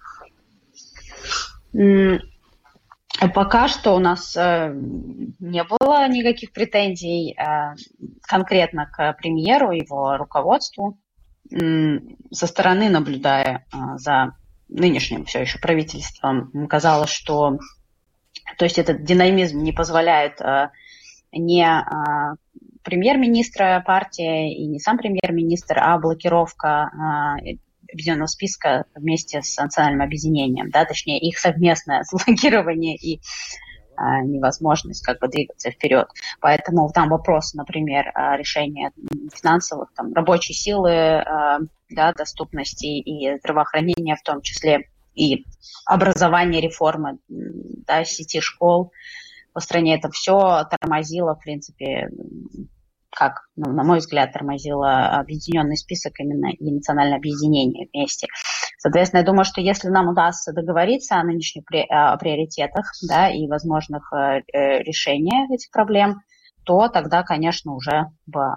Пока 3.33 3.67
что 3.67 3.95
у 3.95 3.99
нас 3.99 4.35
не 4.35 5.63
было 5.63 6.07
никаких 6.09 6.51
претензий 6.51 7.35
конкретно 8.23 8.87
к 8.87 9.13
премьеру, 9.13 9.71
его 9.71 10.17
руководству. 10.17 10.97
Со 11.49 12.47
стороны, 12.47 12.89
наблюдая 12.89 13.65
за 13.95 14.33
нынешним 14.67 15.25
все 15.25 15.41
еще 15.41 15.59
правительством 15.59 16.67
казалось, 16.67 17.09
что 17.09 17.59
то 18.57 18.65
есть 18.65 18.77
этот 18.77 19.03
динамизм 19.03 19.59
не 19.59 19.71
позволяет 19.71 20.39
э, 20.41 20.69
не 21.31 21.65
э, 21.65 22.35
премьер-министра 22.83 23.83
партии 23.85 24.55
и 24.55 24.67
не 24.67 24.79
сам 24.79 24.97
премьер-министр, 24.97 25.77
а 25.79 25.97
блокировка 25.97 26.89
э, 27.43 27.57
объединенного 27.91 28.27
списка 28.27 28.85
вместе 28.93 29.41
с 29.41 29.57
национальным 29.57 30.01
объединением, 30.01 30.69
да, 30.69 30.85
точнее 30.85 31.19
их 31.19 31.37
совместное 31.39 32.03
блокирование 32.11 32.95
и 32.95 33.21
невозможность 34.23 35.03
как 35.03 35.19
бы 35.19 35.27
двигаться 35.27 35.71
вперед. 35.71 36.07
Поэтому 36.39 36.89
там 36.93 37.09
вопросы, 37.09 37.57
например, 37.57 38.11
решения 38.37 38.91
финансовых, 39.33 39.93
там, 39.95 40.13
рабочей 40.13 40.53
силы, 40.53 41.19
а, 41.19 41.59
да, 41.89 42.13
доступности 42.13 42.85
и 42.85 43.37
здравоохранения 43.39 44.15
в 44.15 44.23
том 44.23 44.41
числе, 44.41 44.89
и 45.15 45.45
образование, 45.85 46.61
реформы 46.61 47.19
да, 47.29 48.03
сети 48.03 48.41
школ 48.41 48.91
по 49.53 49.61
стране, 49.61 49.95
это 49.97 50.09
все 50.11 50.65
тормозило, 50.69 51.35
в 51.35 51.39
принципе, 51.39 52.09
как, 53.15 53.47
ну, 53.55 53.71
на 53.71 53.83
мой 53.83 53.99
взгляд, 53.99 54.33
тормозило 54.33 55.07
объединенный 55.17 55.77
список 55.77 56.19
именно 56.19 56.51
и 56.51 56.71
национальное 56.71 57.17
объединение 57.17 57.87
вместе. 57.91 58.27
Соответственно, 58.77 59.21
я 59.21 59.25
думаю, 59.25 59.45
что 59.45 59.61
если 59.61 59.87
нам 59.87 60.09
удастся 60.09 60.53
договориться 60.53 61.15
о 61.15 61.23
нынешних 61.23 61.65
приоритетах 61.65 62.91
да, 63.07 63.29
и 63.29 63.47
возможных 63.47 64.11
э, 64.13 64.41
э, 64.53 64.83
решениях 64.83 65.49
этих 65.49 65.71
проблем, 65.71 66.21
то 66.65 66.87
тогда, 66.87 67.23
конечно, 67.23 67.73
уже 67.73 68.07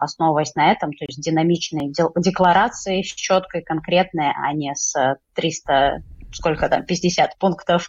основываясь 0.01 0.55
на 0.55 0.73
этом, 0.73 0.93
то 0.93 1.05
есть 1.07 1.21
динамичные 1.23 1.93
декларации, 2.17 3.03
четкой, 3.03 3.63
конкретные, 3.63 4.33
а 4.37 4.53
не 4.53 4.75
с 4.75 4.95
300 5.35 6.03
сколько 6.33 6.69
там, 6.69 6.85
50 6.85 7.39
пунктов 7.39 7.89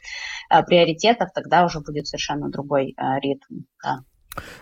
э, 0.49 0.63
приоритетов, 0.63 1.29
тогда 1.33 1.65
уже 1.65 1.81
будет 1.81 2.07
совершенно 2.07 2.49
другой 2.49 2.95
ритм. 3.21 3.63
Да. 3.83 3.99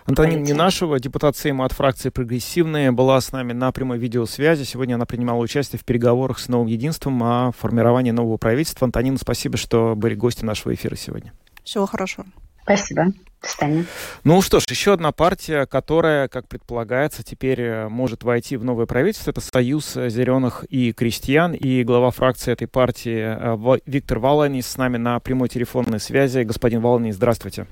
Антонина 0.06 0.40
Нинашева, 0.40 0.98
депутат 1.00 1.36
Сейма 1.36 1.64
от 1.64 1.72
фракции 1.72 2.10
«Прогрессивные», 2.10 2.92
была 2.92 3.20
с 3.20 3.32
нами 3.32 3.52
на 3.52 3.72
прямой 3.72 3.98
видеосвязи. 3.98 4.64
Сегодня 4.64 4.94
она 4.94 5.06
принимала 5.06 5.38
участие 5.38 5.78
в 5.78 5.84
переговорах 5.84 6.38
с 6.38 6.48
новым 6.48 6.66
единством 6.66 7.22
о 7.22 7.52
формировании 7.52 8.10
нового 8.10 8.36
правительства. 8.36 8.86
Антонина, 8.86 9.18
спасибо, 9.18 9.56
что 9.56 9.94
были 9.96 10.14
гостем 10.14 10.46
нашего 10.46 10.74
эфира 10.74 10.96
сегодня. 10.96 11.32
Всего 11.64 11.86
хорошего. 11.86 12.26
Спасибо. 12.62 13.12
Станем. 13.40 13.86
Ну 14.24 14.42
что 14.42 14.58
ж, 14.58 14.64
еще 14.68 14.92
одна 14.92 15.12
партия, 15.12 15.64
которая, 15.64 16.28
как 16.28 16.48
предполагается, 16.48 17.22
теперь 17.22 17.60
э, 17.60 17.88
может 17.88 18.24
войти 18.24 18.56
в 18.56 18.64
новое 18.64 18.86
правительство, 18.86 19.30
это 19.30 19.40
Союз 19.40 19.94
зеленых 19.94 20.64
и 20.68 20.92
крестьян. 20.92 21.54
И 21.54 21.84
глава 21.84 22.10
фракции 22.10 22.52
этой 22.52 22.66
партии 22.66 23.20
э, 23.20 23.78
Виктор 23.86 24.18
Валанис 24.18 24.66
с 24.66 24.76
нами 24.76 24.96
на 24.96 25.20
прямой 25.20 25.48
телефонной 25.48 26.00
связи. 26.00 26.40
Господин 26.40 26.80
Валанис, 26.80 27.14
здравствуйте. 27.14 27.66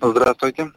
Здравствуйте. 0.00 0.72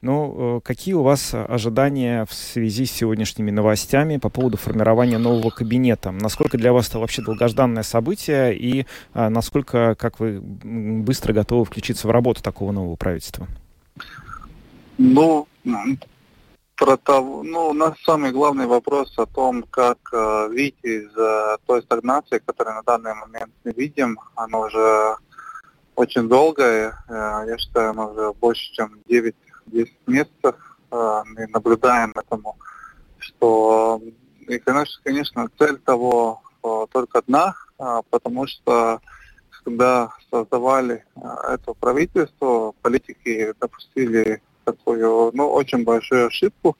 Ну, 0.00 0.58
э, 0.58 0.60
какие 0.60 0.94
у 0.94 1.02
вас 1.02 1.34
ожидания 1.34 2.24
в 2.24 2.32
связи 2.32 2.86
с 2.86 2.92
сегодняшними 2.92 3.50
новостями 3.50 4.16
по 4.18 4.28
поводу 4.28 4.56
формирования 4.56 5.18
нового 5.18 5.50
кабинета? 5.50 6.12
Насколько 6.12 6.56
для 6.56 6.72
вас 6.72 6.88
это 6.88 7.00
вообще 7.00 7.22
долгожданное 7.22 7.82
событие 7.82 8.56
и 8.56 8.86
а, 9.12 9.28
насколько, 9.28 9.96
как 9.98 10.20
вы 10.20 10.40
быстро 10.40 11.32
готовы 11.32 11.64
включиться 11.64 12.06
в 12.06 12.12
работу 12.12 12.42
такого 12.42 12.70
нового 12.70 12.94
правительства? 12.94 13.48
Ну, 14.98 15.48
про 16.76 16.96
того, 16.96 17.42
ну, 17.42 17.70
у 17.70 17.72
нас 17.72 17.94
самый 18.04 18.30
главный 18.30 18.66
вопрос 18.66 19.12
о 19.18 19.26
том, 19.26 19.64
как 19.64 19.98
э, 20.12 20.46
выйти 20.48 20.86
из 20.86 21.16
э, 21.16 21.56
той 21.66 21.82
стагнации, 21.82 22.38
которую 22.38 22.76
на 22.76 22.82
данный 22.82 23.14
момент 23.14 23.50
мы 23.64 23.72
видим. 23.72 24.16
Она 24.36 24.60
уже 24.60 25.16
очень 25.98 26.28
долгая. 26.28 26.94
Э, 27.08 27.44
я 27.48 27.58
считаю, 27.58 27.90
она 27.90 28.06
уже 28.06 28.32
больше, 28.34 28.72
чем 28.72 29.00
9 29.08 29.34
10 29.66 29.92
месяцев 30.06 30.54
э, 30.90 31.22
мы 31.26 31.46
наблюдаем 31.48 32.12
этому, 32.14 32.56
что 33.18 34.00
и, 34.46 34.58
конечно, 34.58 35.00
конечно, 35.04 35.48
цель 35.58 35.76
того 35.78 36.40
э, 36.62 36.86
только 36.92 37.18
одна, 37.18 37.54
э, 37.78 38.00
потому 38.10 38.46
что 38.46 39.00
когда 39.64 40.10
создавали 40.30 41.04
это 41.16 41.74
правительство, 41.74 42.72
политики 42.80 43.52
допустили 43.60 44.40
такую, 44.64 45.30
ну, 45.34 45.50
очень 45.50 45.84
большую 45.84 46.28
ошибку. 46.28 46.76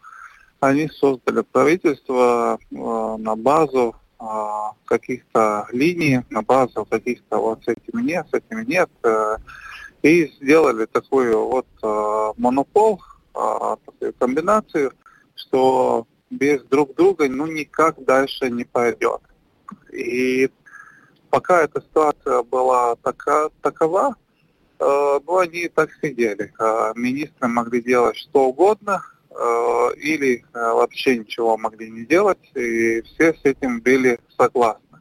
Они 0.61 0.89
создали 0.89 1.43
правительство 1.43 2.59
на 2.71 3.37
базу 3.37 3.95
каких-то 4.85 5.69
линий, 5.73 6.21
на 6.31 6.43
базу 6.43 6.85
каких-то 6.85 7.39
вот 7.39 7.63
с 7.65 7.69
этими 7.69 8.03
нет, 8.03 8.27
с 8.31 8.35
этими 8.35 8.65
нет 8.65 8.91
и 10.03 10.33
сделали 10.41 10.87
такую 10.87 11.47
вот 11.47 11.67
э, 11.83 12.33
монопол, 12.37 13.01
э, 13.35 13.77
такую 13.85 14.15
комбинацию, 14.15 14.93
что 15.35 16.07
без 16.31 16.63
друг 16.65 16.95
друга 16.95 17.29
ну 17.29 17.47
никак 17.47 18.03
дальше 18.05 18.51
не 18.51 18.65
пойдет. 18.65 19.21
И 19.93 20.51
пока 21.31 21.63
эта 21.63 21.81
ситуация 21.81 22.43
была 22.43 22.97
така, 22.97 23.51
такова, 23.61 24.15
э, 24.79 25.21
ну 25.27 25.39
они 25.39 25.69
так 25.69 25.91
сидели. 26.01 26.53
Э, 26.59 26.93
министры 26.95 27.49
могли 27.49 27.83
делать 27.83 28.17
что 28.17 28.47
угодно, 28.47 29.03
э, 29.03 29.18
или 29.99 30.45
э, 30.55 30.59
вообще 30.73 31.19
ничего 31.19 31.57
могли 31.57 31.91
не 31.91 32.05
делать, 32.05 32.39
и 32.55 33.03
все 33.03 33.35
с 33.35 33.41
этим 33.45 33.81
были 33.81 34.19
согласны. 34.37 35.01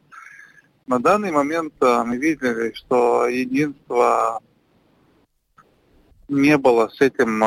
На 0.85 0.99
данный 0.99 1.31
момент 1.31 1.73
э, 1.81 2.03
мы 2.03 2.17
видели, 2.17 2.73
что 2.73 3.27
единство 3.27 4.41
не 6.27 6.57
было 6.57 6.89
с 6.89 6.99
этим, 6.99 7.39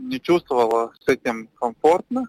не 0.00 0.18
чувствовала 0.18 0.92
с 0.98 1.08
этим 1.08 1.48
комфортно 1.60 2.24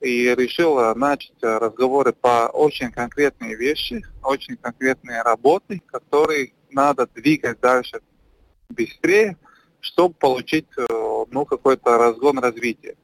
и 0.00 0.32
решила 0.36 0.94
начать 0.94 1.34
разговоры 1.42 2.12
по 2.12 2.46
очень 2.46 2.92
конкретные 2.92 3.56
вещи, 3.56 4.04
очень 4.22 4.56
конкретные 4.56 5.22
работы, 5.22 5.82
которые 5.86 6.52
надо 6.70 7.08
двигать 7.08 7.58
дальше 7.60 8.00
быстрее, 8.68 9.36
чтобы 9.80 10.14
получить 10.14 10.68
э, 10.76 10.86
ну, 11.30 11.44
какой-то 11.44 11.98
разгон 11.98 12.38
развития. 12.38 12.96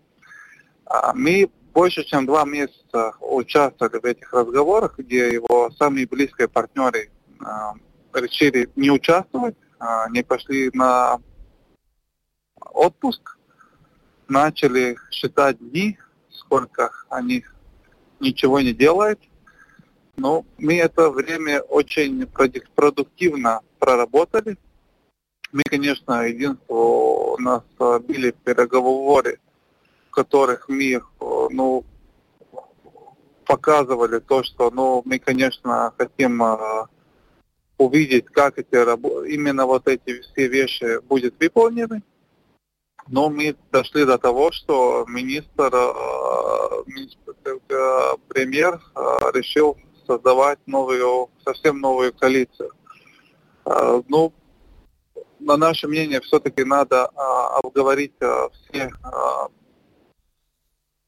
А 0.87 1.13
мы 1.15 1.51
больше 1.73 2.05
чем 2.05 2.25
два 2.25 2.45
месяца 2.45 3.15
участвовали 3.21 4.01
в 4.01 4.05
этих 4.05 4.33
разговорах, 4.33 4.99
где 4.99 5.33
его 5.33 5.71
самые 5.79 6.07
близкие 6.07 6.49
партнеры 6.49 7.11
э, 7.41 7.45
решили 8.15 8.71
не 8.77 8.91
участвовать, 8.91 9.57
э, 9.81 9.85
не 10.11 10.23
пошли 10.23 10.71
на 10.73 11.21
отпуск, 12.61 13.39
начали 14.29 14.97
считать 15.11 15.59
дни, 15.59 15.99
сколько 16.31 16.91
они 17.09 17.45
ничего 18.21 18.61
не 18.61 18.73
делают. 18.73 19.21
Но 20.17 20.45
мы 20.59 20.79
это 20.79 21.11
время 21.11 21.61
очень 21.61 22.27
продуктивно 22.75 23.61
проработали. 23.81 24.57
Мы, 25.55 25.63
конечно, 25.63 26.27
единство 26.27 26.75
у 26.75 27.39
нас 27.39 27.63
были 27.79 28.33
переговоры, 28.33 29.39
в 30.09 30.11
которых 30.11 30.69
мы 30.69 31.01
ну, 31.21 31.85
показывали 33.47 34.19
то, 34.19 34.43
что 34.43 34.73
ну, 34.73 35.03
мы, 35.05 35.21
конечно, 35.21 35.95
хотим 35.97 36.43
э, 36.43 36.87
увидеть, 37.79 38.27
как 38.27 38.59
эти 38.59 38.75
именно 39.33 39.65
вот 39.67 39.87
эти 39.87 40.23
все 40.23 40.49
вещи 40.49 41.01
будут 41.07 41.39
выполнены. 41.39 42.03
Но 43.07 43.31
мы 43.31 43.55
дошли 43.71 44.05
до 44.05 44.19
того, 44.19 44.51
что 44.51 45.05
министр, 45.07 45.71
э, 45.73 46.83
министр 46.87 47.35
э, 47.45 48.17
премьер 48.27 48.81
э, 48.97 49.01
решил 49.33 49.77
создавать 50.05 50.59
новую, 50.67 51.31
совсем 51.45 51.79
новую 51.81 52.13
коалицию. 52.13 52.73
Ну, 54.09 54.33
на 55.45 55.57
наше 55.57 55.89
мнение, 55.89 56.21
все-таки 56.21 56.65
надо 56.65 57.07
обговорить 57.07 58.15
все 58.17 58.91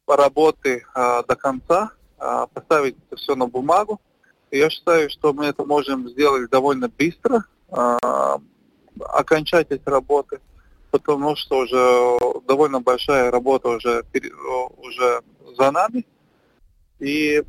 работы 0.07 0.85
до 0.95 1.37
конца, 1.37 1.93
поставить 2.53 2.97
это 3.07 3.17
все 3.17 3.35
на 3.35 3.47
бумагу. 3.47 4.01
Я 4.51 4.71
считаю, 4.71 5.11
что 5.11 5.33
мы 5.33 5.47
это 5.47 5.65
можем 5.65 6.09
сделать 6.09 6.51
довольно 6.51 6.89
быстро, 6.89 7.45
окончать 9.01 9.71
эти 9.71 9.89
работы– 9.89 10.41
потому 10.99 11.37
что 11.37 11.59
уже 11.59 12.43
довольно 12.47 12.81
большая 12.81 13.31
работа 13.31 13.69
уже, 13.69 14.03
уже 14.79 15.23
за 15.57 15.71
нами. 15.71 16.07
И, 16.99 17.43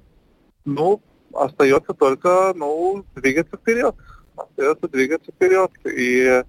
ну, 0.66 1.02
остается 1.34 1.94
только, 1.94 2.52
ну, 2.56 3.06
двигаться 3.16 3.56
вперед. 3.56 3.96
Остается 4.36 4.88
двигаться 4.90 5.32
вперед. 5.32 5.72
И 5.86 6.44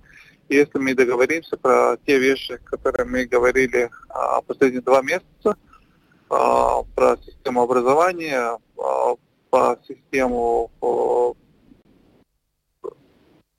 если 0.48 0.78
мы 0.78 0.94
договоримся 0.94 1.56
про 1.56 1.96
те 2.06 2.18
вещи, 2.18 2.58
которые 2.64 3.04
мы 3.06 3.26
говорили 3.26 3.90
а, 4.08 4.40
последние 4.42 4.82
два 4.82 5.02
месяца, 5.02 5.56
а, 6.30 6.82
про 6.94 7.16
систему 7.18 7.62
образования, 7.62 8.58
а, 8.76 9.14
по 9.50 9.78
систему 9.86 10.70
по 10.80 11.36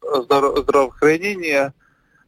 здравоохранения, 0.01 1.73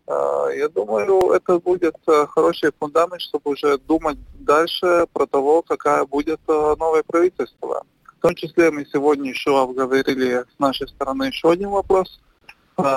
а, 0.08 0.50
я 0.50 0.68
думаю, 0.70 1.32
это 1.32 1.60
будет 1.60 1.96
э, 2.08 2.26
хороший 2.28 2.72
фундамент, 2.78 3.22
чтобы 3.22 3.52
уже 3.52 3.78
думать 3.78 4.18
дальше 4.40 5.08
про 5.14 5.26
того, 5.26 5.62
какая 5.62 6.06
будет 6.06 6.40
э, 6.48 6.76
новое 6.78 7.04
правительство. 7.04 7.84
В 8.18 8.22
том 8.22 8.36
числе 8.36 8.72
мы 8.72 8.86
сегодня 8.86 9.30
еще 9.30 9.60
обговорили 9.62 10.44
с 10.56 10.60
нашей 10.60 10.88
стороны 10.90 11.24
еще 11.26 11.52
один 11.52 11.70
вопрос 11.70 12.20
про 12.20 12.31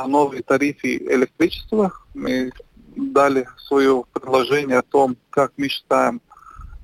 новые 0.06 0.42
тарифы 0.42 0.96
электричества. 0.96 1.92
Мы 2.14 2.52
дали 2.96 3.46
свое 3.66 4.04
предложение 4.12 4.78
о 4.78 4.82
том, 4.82 5.16
как 5.30 5.52
мы 5.56 5.68
считаем, 5.68 6.20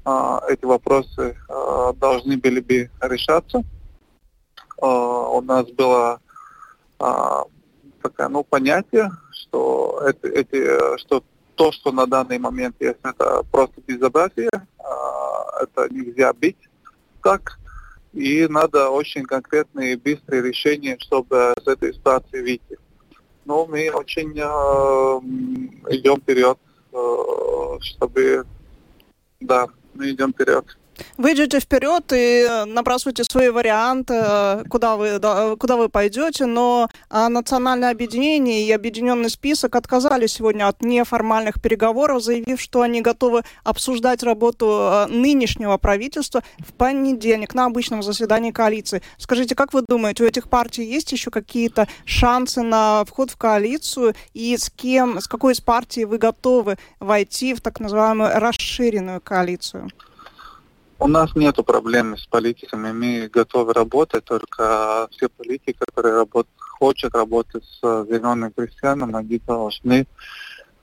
а, 0.04 0.40
эти 0.48 0.64
вопросы 0.64 1.36
а, 1.48 1.92
должны 1.92 2.36
были 2.36 2.60
бы 2.60 2.90
решаться. 3.00 3.62
У 4.82 5.42
нас 5.42 5.66
было 5.72 6.20
такое 6.98 8.28
ну, 8.28 8.42
понятие, 8.42 9.10
что, 9.30 10.02
это, 10.06 10.26
эти, 10.28 10.98
что 10.98 11.22
то, 11.54 11.72
что 11.72 11.92
на 11.92 12.06
данный 12.06 12.38
момент 12.38 12.76
есть, 12.80 13.00
это 13.02 13.42
просто 13.50 13.82
безобразие, 13.86 14.48
а, 14.78 15.62
это 15.62 15.92
нельзя 15.92 16.32
бить 16.32 16.56
так, 17.22 17.58
и 18.12 18.46
надо 18.48 18.88
очень 18.90 19.24
конкретные 19.24 19.92
и 19.92 19.96
быстрые 19.96 20.42
решения, 20.42 20.96
чтобы 21.00 21.54
с 21.62 21.66
этой 21.66 21.94
ситуации 21.94 22.40
выйти. 22.40 22.78
Но 23.44 23.66
мы 23.66 23.90
очень 23.90 24.32
э, 24.36 25.94
идем 25.94 26.20
вперед, 26.20 26.58
э, 26.92 27.78
чтобы, 27.80 28.46
да, 29.40 29.68
мы 29.94 30.10
идем 30.10 30.32
вперед. 30.32 30.76
Вы 31.16 31.34
идете 31.34 31.60
вперед 31.60 32.12
и 32.14 32.46
набрасываете 32.66 33.24
свои 33.24 33.48
варианты, 33.48 34.64
куда 34.68 34.96
вы, 34.96 35.20
куда 35.56 35.76
вы 35.76 35.88
пойдете, 35.88 36.46
но 36.46 36.88
а, 37.08 37.28
национальное 37.28 37.90
объединение 37.90 38.64
и 38.66 38.72
объединенный 38.72 39.30
список 39.30 39.76
отказались 39.76 40.32
сегодня 40.32 40.68
от 40.68 40.82
неформальных 40.82 41.60
переговоров, 41.60 42.22
заявив, 42.22 42.60
что 42.60 42.82
они 42.82 43.00
готовы 43.00 43.42
обсуждать 43.64 44.22
работу 44.22 44.66
а, 44.70 45.06
нынешнего 45.08 45.76
правительства 45.76 46.42
в 46.58 46.72
понедельник 46.72 47.54
на 47.54 47.66
обычном 47.66 48.02
заседании 48.02 48.50
коалиции. 48.50 49.02
Скажите, 49.18 49.54
как 49.54 49.72
вы 49.72 49.82
думаете, 49.86 50.24
у 50.24 50.26
этих 50.26 50.48
партий 50.48 50.84
есть 50.84 51.12
еще 51.12 51.30
какие-то 51.30 51.88
шансы 52.04 52.62
на 52.62 53.04
вход 53.04 53.30
в 53.30 53.36
коалицию 53.36 54.14
и 54.34 54.56
с 54.56 54.70
кем, 54.70 55.20
с 55.20 55.26
какой 55.26 55.52
из 55.52 55.60
партий 55.60 56.04
вы 56.04 56.18
готовы 56.18 56.76
войти 56.98 57.54
в 57.54 57.60
так 57.60 57.80
называемую 57.80 58.30
расширенную 58.34 59.20
коалицию? 59.20 59.90
У 61.02 61.08
нас 61.08 61.34
нет 61.34 61.56
проблем 61.64 62.18
с 62.18 62.26
политиками, 62.26 62.92
мы 62.92 63.28
готовы 63.32 63.72
работать, 63.72 64.22
только 64.24 65.08
все 65.10 65.30
политики, 65.30 65.74
которые 65.78 66.16
работ, 66.16 66.46
хотят 66.58 67.14
работать 67.14 67.64
с 67.64 68.04
зеленым 68.04 68.52
крестьянами, 68.52 69.16
они 69.16 69.38
должны 69.38 70.06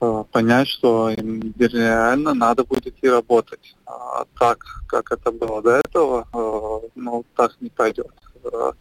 э, 0.00 0.24
понять, 0.32 0.66
что 0.66 1.10
им 1.10 1.54
реально 1.56 2.34
надо 2.34 2.64
будет 2.64 2.96
и 3.00 3.08
работать. 3.08 3.76
А 3.86 4.24
так, 4.36 4.58
как 4.88 5.12
это 5.12 5.30
было 5.30 5.62
до 5.62 5.76
этого, 5.76 6.26
э, 6.34 6.88
ну, 6.96 7.24
так 7.36 7.52
не 7.60 7.70
пойдет. 7.70 8.10
Э, 8.42 8.72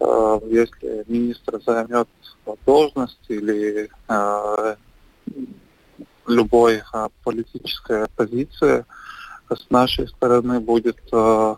э, 0.00 0.40
если 0.48 1.04
министр 1.06 1.62
займет 1.64 2.08
должность 2.66 3.24
или 3.28 3.88
э, 4.08 4.76
любой 6.26 6.82
э, 6.92 7.08
политическая 7.22 8.08
позиция, 8.16 8.84
с 9.56 9.70
нашей 9.70 10.08
стороны 10.08 10.60
будет 10.60 10.98
э, 11.12 11.56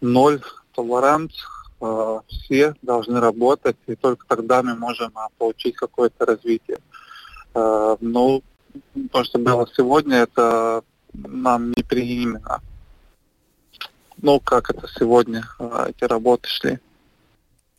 ноль 0.00 0.42
толеранс. 0.74 1.32
Э, 1.80 2.20
все 2.28 2.74
должны 2.82 3.20
работать, 3.20 3.76
и 3.86 3.94
только 3.94 4.26
тогда 4.26 4.62
мы 4.62 4.74
можем 4.74 5.10
э, 5.16 5.20
получить 5.38 5.76
какое-то 5.76 6.26
развитие. 6.26 6.78
Э, 7.54 7.96
ну, 8.00 8.42
то, 9.10 9.24
что 9.24 9.38
было 9.38 9.66
сегодня, 9.76 10.18
это 10.18 10.82
нам 11.12 11.70
неприименно. 11.70 12.60
Ну, 14.22 14.40
как 14.40 14.70
это 14.70 14.86
сегодня, 14.98 15.44
э, 15.58 15.86
эти 15.90 16.04
работы 16.04 16.48
шли. 16.48 16.78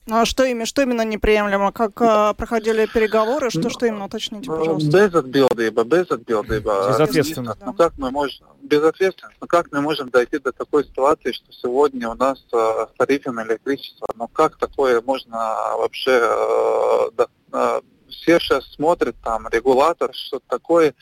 Ну, 0.08 0.18
а 0.18 0.26
что 0.26 0.44
именно, 0.44 0.66
что 0.66 0.82
именно 0.82 1.06
неприемлемо? 1.06 1.72
Как 1.72 2.02
э, 2.02 2.34
проходили 2.36 2.88
переговоры? 2.88 3.50
Что, 3.52 3.70
что 3.70 3.86
именно? 3.86 4.06
Уточните, 4.06 4.50
ну, 4.50 4.58
пожалуйста. 4.58 4.90
Безотбildība, 4.90 5.84
безотбildība. 5.84 6.90
Безответственно. 6.90 7.56
Ну, 7.64 7.74
как 7.74 7.94
мы 7.98 8.10
можем, 8.10 8.48
безответственно, 8.64 9.32
ну, 9.40 9.48
как 9.48 9.72
мы 9.72 9.82
можем 9.82 10.10
дойти 10.10 10.40
до 10.40 10.52
такой 10.52 10.86
ситуации, 10.86 11.32
что 11.32 11.52
сегодня 11.52 12.10
у 12.10 12.16
нас 12.16 12.44
э, 12.52 12.58
с 12.58 12.98
тарифами 12.98 13.44
электричества, 13.44 14.08
ну, 14.16 14.28
как 14.28 14.58
такое 14.58 15.02
можно 15.02 15.38
вообще, 15.78 16.20
э, 16.20 17.10
да, 17.16 17.28
э, 17.54 17.82
все 18.10 18.40
сейчас 18.40 18.66
смотрят, 18.74 19.16
там, 19.24 19.48
регулятор, 19.50 20.12
что 20.14 20.42
такое, 20.48 20.90
Э, 20.90 20.94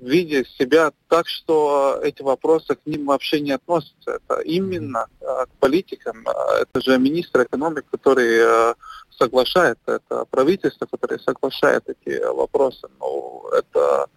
видя 0.00 0.44
себя 0.58 0.92
так, 1.08 1.26
что 1.26 2.00
эти 2.02 2.22
вопросы 2.22 2.74
к 2.74 2.86
ним 2.86 3.06
вообще 3.06 3.40
не 3.40 3.52
относятся. 3.52 4.12
Это 4.12 4.40
именно 4.42 5.06
э, 5.20 5.24
к 5.46 5.48
политикам. 5.58 6.26
Э, 6.26 6.62
это 6.62 6.80
же 6.80 6.98
министр 6.98 7.42
экономики, 7.42 7.86
который 7.90 8.74
соглашает, 9.18 9.78
это 9.86 10.24
правительство, 10.30 10.86
которое 10.86 11.18
соглашает 11.18 11.84
эти 11.88 12.22
вопросы. 12.24 12.88
Ну, 13.00 13.44
это 13.52 14.08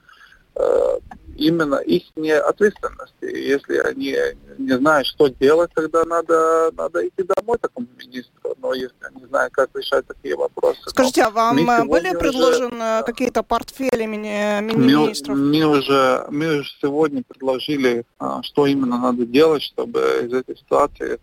именно 1.38 1.76
их 1.76 2.04
ответственности. 2.46 3.26
Если 3.26 3.78
они 3.78 4.16
не 4.58 4.78
знают, 4.78 5.08
что 5.08 5.28
делать, 5.28 5.72
тогда 5.74 6.04
надо, 6.04 6.72
надо 6.76 7.08
идти 7.08 7.24
домой 7.24 7.58
такому 7.60 7.88
министру. 7.98 8.56
Но 8.60 8.74
если 8.74 8.96
они 9.02 9.26
знают, 9.28 9.54
как 9.54 9.70
решать 9.76 10.06
такие 10.08 10.36
вопросы. 10.36 10.82
Скажите, 10.88 11.24
а 11.24 11.30
вам 11.30 11.58
были 11.88 12.12
предложены 12.18 12.76
уже... 12.76 13.04
какие-то 13.06 13.44
портфели 13.44 14.06
мини, 14.06 14.62
мини-министров? 14.62 15.38
Мы, 15.38 15.44
мы, 15.44 15.66
уже, 15.78 16.26
мы 16.30 16.60
уже 16.60 16.70
сегодня 16.82 17.24
предложили, 17.28 18.04
что 18.42 18.66
именно 18.66 18.98
надо 18.98 19.26
делать, 19.26 19.62
чтобы 19.62 20.00
из 20.24 20.34
этой 20.34 20.58
ситуации 20.58 21.20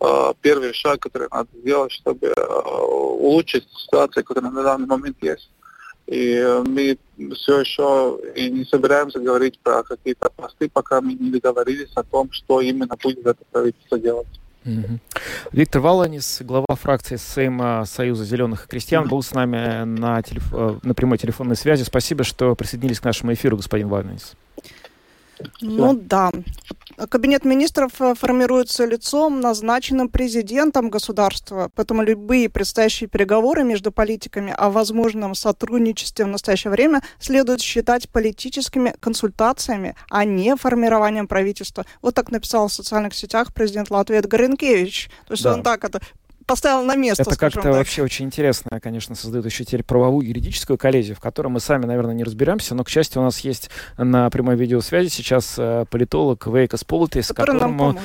а, 0.00 0.32
первый 0.40 0.72
шаг, 0.74 1.00
который 1.00 1.28
надо 1.30 1.48
сделать, 1.54 1.92
чтобы 1.92 2.32
улучшить 2.32 3.68
ситуацию, 3.76 4.24
которая 4.24 4.50
на 4.50 4.62
данный 4.62 4.86
момент 4.86 5.16
есть. 5.22 5.50
И 6.08 6.42
мы 6.66 6.98
все 7.34 7.60
еще 7.60 8.18
и 8.34 8.48
не 8.48 8.64
собираемся 8.64 9.20
говорить 9.20 9.58
про 9.58 9.82
какие-то 9.82 10.30
посты, 10.30 10.70
пока 10.72 11.02
мы 11.02 11.12
не 11.12 11.30
договорились 11.30 11.92
о 11.96 12.02
том, 12.02 12.32
что 12.32 12.62
именно 12.62 12.96
будет 13.02 13.26
это 13.26 13.44
правительство 13.52 13.98
делать. 13.98 14.26
Виктор 15.52 15.80
Валанис, 15.82 16.40
глава 16.42 16.66
фракции 16.70 17.16
Сейма 17.16 17.84
Союза 17.86 18.24
зеленых 18.24 18.64
и 18.64 18.68
крестьян, 18.68 19.06
был 19.06 19.22
с 19.22 19.32
нами 19.32 19.84
на, 19.84 20.22
телеф... 20.22 20.52
Э, 20.52 20.78
на 20.82 20.94
прямой 20.94 21.16
телефонной 21.16 21.56
связи. 21.56 21.84
Спасибо, 21.84 22.24
что 22.24 22.54
присоединились 22.54 23.00
к 23.00 23.04
нашему 23.04 23.32
эфиру, 23.32 23.56
господин 23.56 23.88
Валанис. 23.88 24.34
Ну 25.60 25.94
да. 25.94 26.30
Кабинет 27.06 27.44
министров 27.44 27.92
э, 28.00 28.14
формируется 28.16 28.84
лицом, 28.84 29.40
назначенным 29.40 30.08
президентом 30.08 30.90
государства, 30.90 31.70
поэтому 31.76 32.02
любые 32.02 32.48
предстоящие 32.48 33.08
переговоры 33.08 33.62
между 33.62 33.92
политиками 33.92 34.52
о 34.56 34.70
возможном 34.70 35.36
сотрудничестве 35.36 36.24
в 36.24 36.28
настоящее 36.28 36.72
время 36.72 37.02
следует 37.20 37.60
считать 37.60 38.08
политическими 38.08 38.94
консультациями, 38.98 39.94
а 40.10 40.24
не 40.24 40.56
формированием 40.56 41.28
правительства. 41.28 41.86
Вот 42.02 42.16
так 42.16 42.32
написал 42.32 42.66
в 42.66 42.72
социальных 42.72 43.14
сетях 43.14 43.54
президент 43.54 43.90
Латвии 43.90 44.18
Эдгар 44.18 44.40
Ренкевич. 44.40 45.08
То 45.28 45.34
есть 45.34 45.44
да. 45.44 45.54
он 45.54 45.62
так 45.62 45.84
это 45.84 46.00
поставил 46.48 46.82
на 46.82 46.96
место. 46.96 47.22
Это 47.22 47.36
как-то 47.36 47.70
вообще 47.70 48.02
очень 48.02 48.24
интересно, 48.24 48.80
конечно, 48.80 49.14
создает 49.14 49.44
еще 49.44 49.64
теперь 49.64 49.84
правовую 49.84 50.26
юридическую 50.26 50.78
коллизию, 50.78 51.14
в 51.14 51.20
которой 51.20 51.48
мы 51.48 51.60
сами, 51.60 51.86
наверное, 51.86 52.14
не 52.14 52.24
разберемся, 52.24 52.74
но, 52.74 52.82
к 52.82 52.88
счастью, 52.88 53.22
у 53.22 53.24
нас 53.24 53.38
есть 53.40 53.70
на 53.96 54.28
прямой 54.30 54.56
видеосвязи 54.56 55.08
сейчас 55.08 55.54
э, 55.58 55.84
политолог 55.90 56.46
Вейкас 56.46 56.82
Политис, 56.82 57.28
которому, 57.28 57.96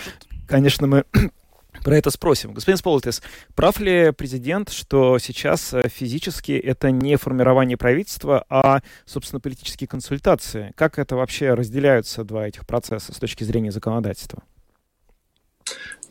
конечно, 0.47 0.85
мы 0.85 1.05
про 1.83 1.97
это 1.97 2.11
спросим. 2.11 2.53
Господин 2.53 2.77
Сполтис, 2.77 3.23
прав 3.55 3.79
ли 3.79 4.11
президент, 4.11 4.69
что 4.69 5.17
сейчас 5.19 5.73
э, 5.73 5.87
физически 5.87 6.51
это 6.51 6.91
не 6.91 7.15
формирование 7.15 7.77
правительства, 7.77 8.45
а, 8.49 8.81
собственно, 9.05 9.39
политические 9.39 9.87
консультации? 9.87 10.73
Как 10.75 10.99
это 10.99 11.15
вообще 11.15 11.53
разделяются 11.53 12.23
два 12.23 12.47
этих 12.47 12.67
процесса 12.67 13.13
с 13.13 13.17
точки 13.17 13.45
зрения 13.45 13.71
законодательства? 13.71 14.43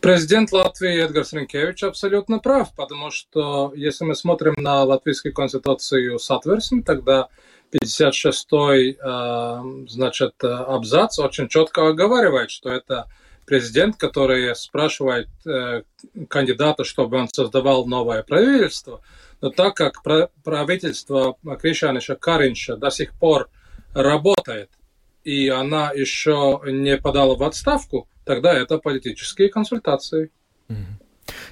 Президент 0.01 0.51
Латвии 0.51 1.01
Эдгар 1.01 1.25
Ренкевич 1.31 1.85
абсолютно 1.85 2.41
прав, 2.41 2.75
потому 2.75 3.11
что 3.11 3.73
если 3.77 4.05
мы 4.05 4.17
смотрим 4.17 4.55
на 4.57 4.83
латвийскую 4.83 5.33
конституцию 5.33 6.19
с 6.19 6.29
отверстием, 6.31 6.83
тогда 6.83 7.29
56-й 7.73 8.99
э, 9.01 9.87
значит, 9.89 10.35
абзац 10.43 11.19
очень 11.19 11.49
четко 11.49 11.89
оговаривает, 11.89 12.51
что 12.51 12.69
это 12.69 13.07
президент, 13.47 13.97
который 13.97 14.55
спрашивает 14.57 15.29
э, 15.47 15.83
кандидата, 16.29 16.85
чтобы 16.85 17.19
он 17.19 17.29
создавал 17.33 17.87
новое 17.87 18.23
правительство. 18.23 19.01
Но 19.41 19.51
так 19.51 19.75
как 19.75 20.03
правительство 20.45 21.37
Кришаниша 21.61 22.17
Каринша 22.17 22.77
до 22.77 22.91
сих 22.91 23.13
пор 23.13 23.51
работает, 23.95 24.71
и 25.25 25.49
она 25.49 25.93
еще 25.93 26.61
не 26.65 26.97
подала 26.97 27.35
в 27.37 27.43
отставку, 27.43 28.09
тогда 28.25 28.53
это 28.53 28.79
политические 28.79 29.49
консультации. 29.49 30.31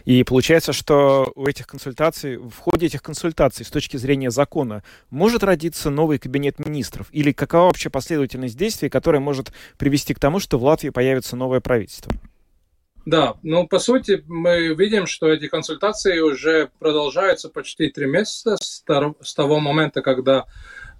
И 0.04 0.24
получается, 0.24 0.72
что 0.72 1.30
у 1.34 1.46
этих 1.46 1.66
консультаций, 1.66 2.36
в 2.36 2.56
ходе 2.56 2.86
этих 2.86 3.02
консультаций 3.02 3.64
с 3.64 3.70
точки 3.70 3.96
зрения 3.96 4.30
закона 4.30 4.82
может 5.10 5.44
родиться 5.44 5.90
новый 5.90 6.18
кабинет 6.18 6.58
министров? 6.58 7.08
Или 7.12 7.32
какова 7.32 7.66
вообще 7.66 7.90
последовательность 7.90 8.56
действий, 8.56 8.88
которая 8.88 9.20
может 9.20 9.52
привести 9.78 10.14
к 10.14 10.18
тому, 10.18 10.40
что 10.40 10.58
в 10.58 10.64
Латвии 10.64 10.90
появится 10.90 11.36
новое 11.36 11.60
правительство? 11.60 12.12
Да, 13.06 13.34
ну 13.42 13.66
по 13.66 13.78
сути 13.78 14.22
мы 14.26 14.74
видим, 14.74 15.06
что 15.06 15.28
эти 15.28 15.48
консультации 15.48 16.20
уже 16.20 16.70
продолжаются 16.78 17.48
почти 17.48 17.88
три 17.88 18.06
месяца 18.06 18.56
с 18.60 19.34
того 19.34 19.60
момента, 19.60 20.02
когда 20.02 20.44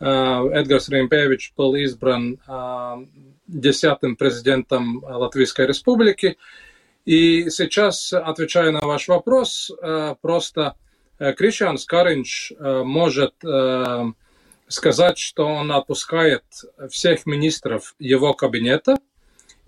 э, 0.01 0.05
Эдгарс 0.05 0.89
Римпевич 0.89 1.53
был 1.57 1.75
избран 1.75 2.41
э, 2.49 3.07
десятым 3.51 4.17
президентом 4.17 5.03
Латвийской 5.05 5.67
Республики. 5.67 6.37
И 7.05 7.51
сейчас, 7.51 8.13
отвечая 8.13 8.71
на 8.71 8.81
ваш 8.81 9.09
вопрос, 9.09 9.71
э, 9.71 10.15
просто 10.21 10.77
э, 11.19 11.33
Кришанс 11.33 11.85
Каринч 11.85 12.53
э, 12.53 12.83
может 12.85 13.35
сказать, 14.69 15.19
что 15.19 15.49
он 15.49 15.73
отпускает 15.73 16.45
всех 16.91 17.27
министров 17.27 17.97
его 17.99 18.35
кабинета, 18.35 18.99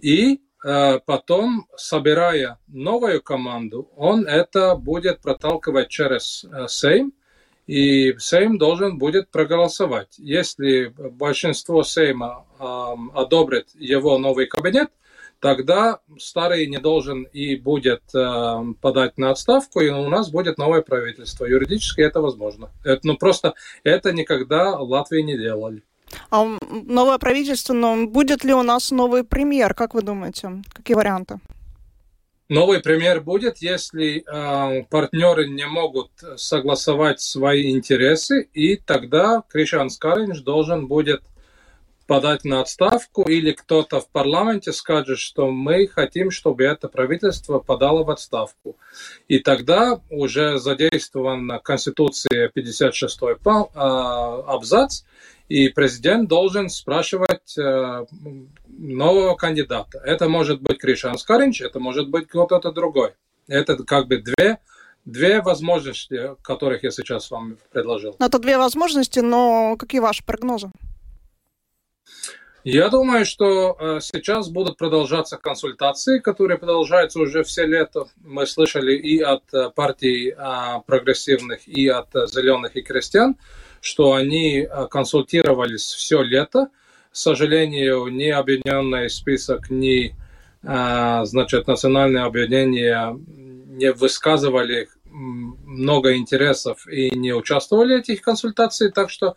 и 0.00 0.38
потом, 0.62 1.66
собирая 1.76 2.60
новую 2.68 3.20
команду, 3.20 3.90
он 3.96 4.28
это 4.28 4.76
будет 4.76 5.20
проталкивать 5.20 5.88
через 5.88 6.46
Сейм, 6.68 7.12
и 7.66 8.14
Сейм 8.18 8.58
должен 8.58 8.96
будет 8.96 9.28
проголосовать. 9.30 10.18
Если 10.18 10.94
большинство 10.96 11.82
Сейма 11.82 12.46
одобрит 12.62 13.68
его 13.74 14.18
новый 14.18 14.46
кабинет, 14.46 14.90
тогда 15.42 15.98
старый 16.18 16.66
не 16.68 16.78
должен 16.78 17.24
и 17.24 17.56
будет 17.56 18.02
э, 18.14 18.64
подать 18.80 19.18
на 19.18 19.30
отставку, 19.30 19.80
и 19.80 19.88
у 19.90 20.08
нас 20.08 20.30
будет 20.30 20.56
новое 20.56 20.82
правительство. 20.82 21.44
Юридически 21.44 22.00
это 22.00 22.20
возможно. 22.20 22.70
Это, 22.84 23.00
ну 23.02 23.16
просто 23.16 23.54
это 23.82 24.12
никогда 24.12 24.78
Латвии 24.78 25.20
не 25.20 25.36
делали. 25.36 25.82
А 26.30 26.44
новое 26.70 27.18
правительство, 27.18 27.72
но 27.72 28.06
будет 28.06 28.44
ли 28.44 28.54
у 28.54 28.62
нас 28.62 28.92
новый 28.92 29.24
премьер, 29.24 29.74
как 29.74 29.94
вы 29.94 30.02
думаете? 30.02 30.62
Какие 30.72 30.94
варианты? 30.94 31.40
Новый 32.48 32.80
премьер 32.80 33.20
будет, 33.20 33.58
если 33.58 34.18
э, 34.18 34.84
партнеры 34.90 35.48
не 35.48 35.66
могут 35.66 36.10
согласовать 36.36 37.20
свои 37.20 37.72
интересы, 37.72 38.42
и 38.52 38.76
тогда 38.76 39.42
Кришан 39.48 39.90
Скаринч 39.90 40.42
должен 40.42 40.86
будет 40.86 41.22
подать 42.12 42.44
на 42.44 42.60
отставку, 42.60 43.22
или 43.22 43.52
кто-то 43.52 43.98
в 43.98 44.06
парламенте 44.06 44.74
скажет, 44.74 45.18
что 45.18 45.50
мы 45.50 45.86
хотим, 45.86 46.30
чтобы 46.30 46.64
это 46.64 46.88
правительство 46.88 47.58
подало 47.58 48.04
в 48.04 48.10
отставку. 48.10 48.76
И 49.28 49.38
тогда 49.38 49.98
уже 50.10 50.58
задействована 50.58 51.58
Конституция 51.58 52.50
56 52.50 53.18
а, 53.54 54.42
абзац, 54.46 55.04
и 55.48 55.70
президент 55.70 56.28
должен 56.28 56.68
спрашивать 56.68 57.56
э, 57.56 58.04
нового 58.68 59.34
кандидата. 59.34 59.98
Это 60.04 60.28
может 60.28 60.60
быть 60.60 60.80
Кришан 60.80 61.16
Скаринч, 61.16 61.62
это 61.62 61.80
может 61.80 62.10
быть 62.10 62.28
кто-то 62.28 62.72
другой. 62.72 63.12
Это 63.48 63.82
как 63.84 64.06
бы 64.06 64.18
две 64.18 64.58
Две 65.04 65.42
возможности, 65.42 66.36
которых 66.42 66.84
я 66.84 66.92
сейчас 66.92 67.28
вам 67.32 67.58
предложил. 67.72 68.14
Это 68.20 68.38
две 68.38 68.56
возможности, 68.56 69.18
но 69.18 69.74
какие 69.76 70.00
ваши 70.00 70.24
прогнозы? 70.24 70.70
Я 72.64 72.90
думаю, 72.90 73.24
что 73.24 73.76
э, 73.78 73.98
сейчас 74.00 74.48
будут 74.48 74.76
продолжаться 74.76 75.36
консультации, 75.36 76.20
которые 76.20 76.58
продолжаются 76.58 77.18
уже 77.18 77.42
все 77.42 77.66
лето. 77.66 78.06
Мы 78.22 78.46
слышали 78.46 78.94
и 78.94 79.20
от 79.20 79.42
э, 79.52 79.70
партий 79.74 80.30
э, 80.30 80.80
прогрессивных, 80.86 81.66
и 81.66 81.88
от 81.88 82.08
зеленых 82.12 82.76
и 82.76 82.82
крестьян, 82.82 83.36
что 83.80 84.12
они 84.12 84.68
консультировались 84.90 85.82
все 85.82 86.22
лето. 86.22 86.68
К 87.10 87.16
сожалению, 87.16 88.06
ни 88.06 88.28
объединенный 88.28 89.10
список, 89.10 89.68
ни 89.68 90.14
значит, 90.62 91.66
национальное 91.66 92.22
объединение 92.22 93.18
не 93.18 93.90
высказывали 93.92 94.88
много 95.10 96.14
интересов 96.14 96.86
и 96.86 97.10
не 97.10 97.32
участвовали 97.32 97.96
в 97.96 97.98
этих 97.98 98.22
консультациях, 98.22 98.94
так 98.94 99.10
что 99.10 99.34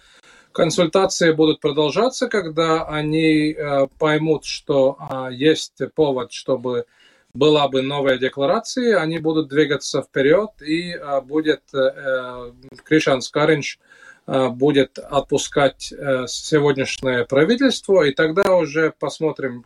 Консультации 0.56 1.34
будут 1.34 1.60
продолжаться, 1.60 2.30
когда 2.30 2.86
они 2.86 3.52
э, 3.52 3.88
поймут, 4.00 4.46
что 4.46 4.98
э, 4.98 5.34
есть 5.34 5.82
повод, 5.94 6.32
чтобы 6.32 6.86
была 7.34 7.68
бы 7.68 7.82
новая 7.82 8.18
декларация, 8.18 9.02
они 9.02 9.20
будут 9.20 9.50
двигаться 9.50 10.02
вперед, 10.02 10.52
и 10.66 10.94
э, 10.94 11.20
будет 11.20 11.62
э, 11.74 12.54
Кришан 12.86 13.22
Скаринч 13.22 13.80
э, 14.28 14.48
будет 14.48 14.98
отпускать 14.98 15.92
э, 15.92 16.26
сегодняшнее 16.28 17.26
правительство, 17.26 18.04
и 18.04 18.14
тогда 18.14 18.56
уже 18.56 18.94
посмотрим, 18.98 19.66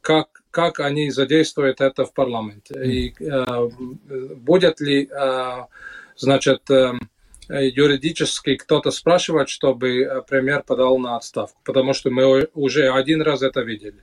как, 0.00 0.42
как 0.50 0.80
они 0.80 1.10
задействуют 1.10 1.82
это 1.82 2.06
в 2.06 2.14
парламенте. 2.14 2.82
И 2.82 3.14
э, 3.20 3.68
будет 4.36 4.80
ли, 4.80 5.10
э, 5.12 5.66
значит, 6.16 6.70
э, 6.70 6.94
Э, 6.94 6.96
юридически 7.48 8.56
кто-то 8.56 8.90
спрашивает, 8.90 9.48
чтобы 9.48 10.02
э, 10.02 10.22
премьер 10.22 10.62
подал 10.62 10.98
на 10.98 11.16
отставку, 11.16 11.58
потому 11.64 11.92
что 11.92 12.10
мы 12.10 12.48
уже 12.54 12.88
один 12.90 13.22
раз 13.22 13.42
это 13.42 13.60
видели. 13.62 14.02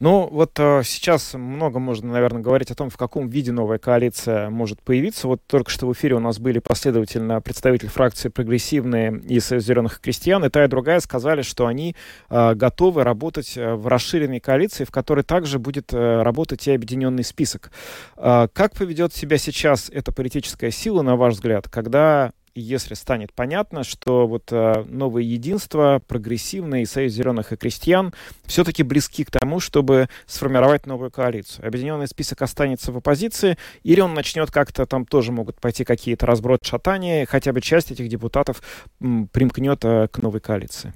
Ну, 0.00 0.28
вот 0.30 0.52
э, 0.60 0.82
сейчас 0.84 1.34
много 1.34 1.80
можно, 1.80 2.12
наверное, 2.12 2.40
говорить 2.40 2.70
о 2.70 2.76
том, 2.76 2.88
в 2.88 2.96
каком 2.96 3.28
виде 3.28 3.50
новая 3.50 3.78
коалиция 3.78 4.48
может 4.48 4.80
появиться. 4.80 5.26
Вот 5.26 5.40
только 5.48 5.72
что 5.72 5.88
в 5.88 5.92
эфире 5.92 6.14
у 6.14 6.20
нас 6.20 6.38
были 6.38 6.60
последовательно 6.60 7.40
представители 7.40 7.88
фракции 7.88 8.28
«Прогрессивные» 8.28 9.20
и 9.28 9.40
«Союз 9.40 9.64
зеленых 9.64 10.00
крестьян», 10.00 10.44
и 10.44 10.50
та 10.50 10.64
и 10.64 10.68
другая 10.68 11.00
сказали, 11.00 11.42
что 11.42 11.66
они 11.66 11.96
э, 12.30 12.54
готовы 12.54 13.02
работать 13.02 13.56
э, 13.56 13.74
в 13.74 13.88
расширенной 13.88 14.38
коалиции, 14.38 14.84
в 14.84 14.92
которой 14.92 15.24
также 15.24 15.58
будет 15.58 15.92
э, 15.92 16.22
работать 16.22 16.68
и 16.68 16.72
объединенный 16.72 17.24
список. 17.24 17.72
Э, 18.16 18.46
как 18.52 18.76
поведет 18.76 19.12
себя 19.12 19.36
сейчас 19.36 19.90
эта 19.92 20.12
политическая 20.12 20.70
сила, 20.70 21.02
на 21.02 21.16
ваш 21.16 21.34
взгляд, 21.34 21.68
когда 21.68 22.32
если 22.60 22.94
станет 22.94 23.32
понятно, 23.32 23.84
что 23.84 24.26
вот 24.26 24.52
э, 24.52 24.84
новое 24.88 25.22
единство, 25.22 26.00
прогрессивное 26.06 26.82
и 26.82 26.86
Союз 26.86 27.12
зеленых 27.12 27.52
и 27.52 27.56
крестьян 27.56 28.12
все-таки 28.44 28.82
близки 28.82 29.24
к 29.24 29.30
тому, 29.30 29.60
чтобы 29.60 30.08
сформировать 30.26 30.86
новую 30.86 31.10
коалицию. 31.10 31.66
Объединенный 31.66 32.06
список 32.06 32.42
останется 32.42 32.92
в 32.92 32.96
оппозиции, 32.96 33.58
или 33.82 34.00
он 34.00 34.14
начнет 34.14 34.50
как-то, 34.50 34.86
там 34.86 35.06
тоже 35.06 35.32
могут 35.32 35.60
пойти 35.60 35.84
какие-то 35.84 36.26
разброд 36.26 36.64
шатания, 36.64 37.26
хотя 37.26 37.52
бы 37.52 37.60
часть 37.60 37.90
этих 37.90 38.08
депутатов 38.08 38.62
примкнет 38.98 39.84
э, 39.84 40.08
к 40.08 40.18
новой 40.18 40.40
коалиции. 40.40 40.92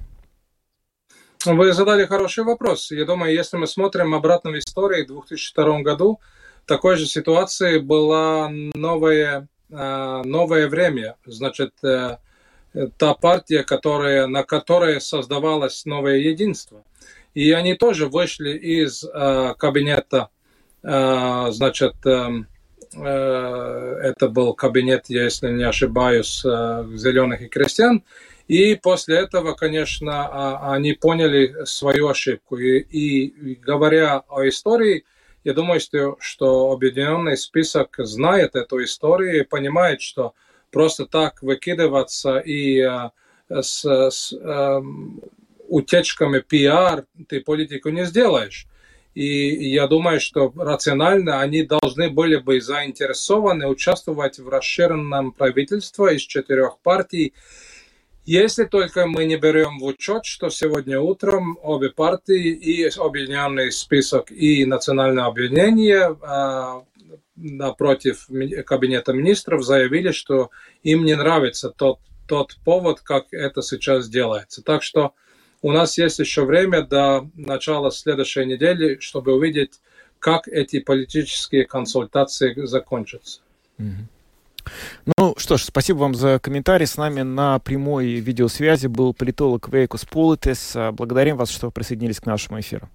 Вы 1.45 1.73
задали 1.73 2.05
хороший 2.05 2.45
вопрос. 2.45 2.91
Я 2.91 3.05
думаю, 3.05 3.33
если 3.33 3.57
мы 3.57 3.67
смотрим 3.67 4.13
обратно 4.13 4.51
в 4.51 4.57
истории, 4.57 5.03
в 5.03 5.07
2002 5.07 5.81
году 5.81 6.21
такой 6.65 6.95
же 6.95 7.05
ситуации 7.05 7.79
была 7.79 8.49
новая 8.49 9.49
новое 9.73 10.67
время. 10.67 11.15
Значит, 11.25 11.71
э, 11.83 12.17
та 12.97 13.13
партия, 13.13 13.63
которая, 13.63 14.27
на 14.27 14.43
которой 14.43 15.01
создавалось 15.01 15.85
новое 15.85 16.17
единство. 16.17 16.83
И 17.33 17.51
они 17.51 17.75
тоже 17.75 18.07
вышли 18.07 18.57
из 18.57 19.03
э, 19.03 19.53
кабинета, 19.57 20.29
значит, 20.85 21.95
это 22.03 22.45
был 24.29 24.53
кабинет, 24.53 25.05
если 25.07 25.49
не 25.49 25.63
ошибаюсь, 25.63 26.41
зеленых 26.41 27.41
и 27.41 27.47
крестьян. 27.47 28.03
И 28.47 28.75
после 28.75 29.19
этого, 29.19 29.53
конечно, 29.53 30.27
а, 30.27 30.73
они 30.73 30.93
поняли 30.93 31.65
свою 31.65 32.09
ошибку. 32.09 32.57
И, 32.57 32.79
и 32.79 33.55
говоря 33.55 34.23
о 34.27 34.47
истории, 34.47 35.05
я 35.43 35.53
думаю, 35.53 35.79
что, 35.79 36.17
что 36.19 36.71
объединенный 36.71 37.37
список 37.37 37.95
знает 37.99 38.55
эту 38.55 38.83
историю 38.83 39.39
и 39.39 39.43
понимает, 39.43 40.01
что 40.01 40.33
просто 40.71 41.05
так 41.05 41.41
выкидываться 41.41 42.39
и 42.39 42.79
э, 42.79 43.09
с, 43.49 43.85
с 43.85 44.33
э, 44.33 44.81
утечками 45.67 46.39
пиар 46.39 47.05
ты 47.27 47.41
политику 47.41 47.89
не 47.89 48.05
сделаешь. 48.05 48.67
И 49.13 49.69
я 49.69 49.87
думаю, 49.87 50.19
что 50.19 50.51
рационально 50.55 51.39
они 51.39 51.63
должны 51.63 52.09
были 52.09 52.37
бы 52.37 52.59
заинтересованы 52.59 53.67
участвовать 53.67 54.39
в 54.39 54.49
расширенном 54.49 55.33
правительстве 55.33 56.15
из 56.15 56.21
четырех 56.21 56.79
партий, 56.79 57.33
если 58.25 58.65
только 58.65 59.05
мы 59.05 59.25
не 59.25 59.35
берем 59.37 59.79
в 59.79 59.83
учет, 59.83 60.25
что 60.25 60.49
сегодня 60.49 60.99
утром 60.99 61.57
обе 61.61 61.89
партии, 61.89 62.51
и 62.51 62.83
Объединенный 62.97 63.71
список, 63.71 64.31
и 64.31 64.65
Национальное 64.65 65.25
объединение 65.25 66.17
а, 66.21 66.83
напротив 67.35 68.27
Кабинета 68.65 69.13
министров 69.13 69.63
заявили, 69.63 70.11
что 70.11 70.51
им 70.83 71.03
не 71.03 71.15
нравится 71.15 71.69
тот, 71.69 71.99
тот 72.27 72.57
повод, 72.63 73.01
как 73.01 73.27
это 73.31 73.61
сейчас 73.61 74.07
делается. 74.07 74.61
Так 74.61 74.83
что 74.83 75.13
у 75.61 75.71
нас 75.71 75.97
есть 75.97 76.19
еще 76.19 76.45
время 76.45 76.81
до 76.81 77.29
начала 77.35 77.91
следующей 77.91 78.45
недели, 78.45 78.99
чтобы 78.99 79.33
увидеть, 79.33 79.79
как 80.19 80.47
эти 80.47 80.79
политические 80.79 81.65
консультации 81.65 82.65
закончатся. 82.65 83.41
Mm-hmm. 83.79 84.05
Ну 85.07 85.12
что 85.37 85.57
ж, 85.57 85.63
спасибо 85.63 85.97
вам 85.99 86.15
за 86.15 86.39
комментарий. 86.39 86.87
С 86.87 86.97
нами 86.97 87.21
на 87.21 87.59
прямой 87.59 88.15
видеосвязи 88.15 88.87
был 88.87 89.13
политолог 89.13 89.69
Вейкус 89.69 90.05
Политес. 90.05 90.75
Благодарим 90.93 91.37
вас, 91.37 91.49
что 91.49 91.71
присоединились 91.71 92.19
к 92.19 92.25
нашему 92.25 92.59
эфиру. 92.59 92.89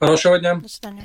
Хорошего 0.00 0.38
дня. 0.38 0.54
До 0.56 0.68
свидания. 0.68 1.04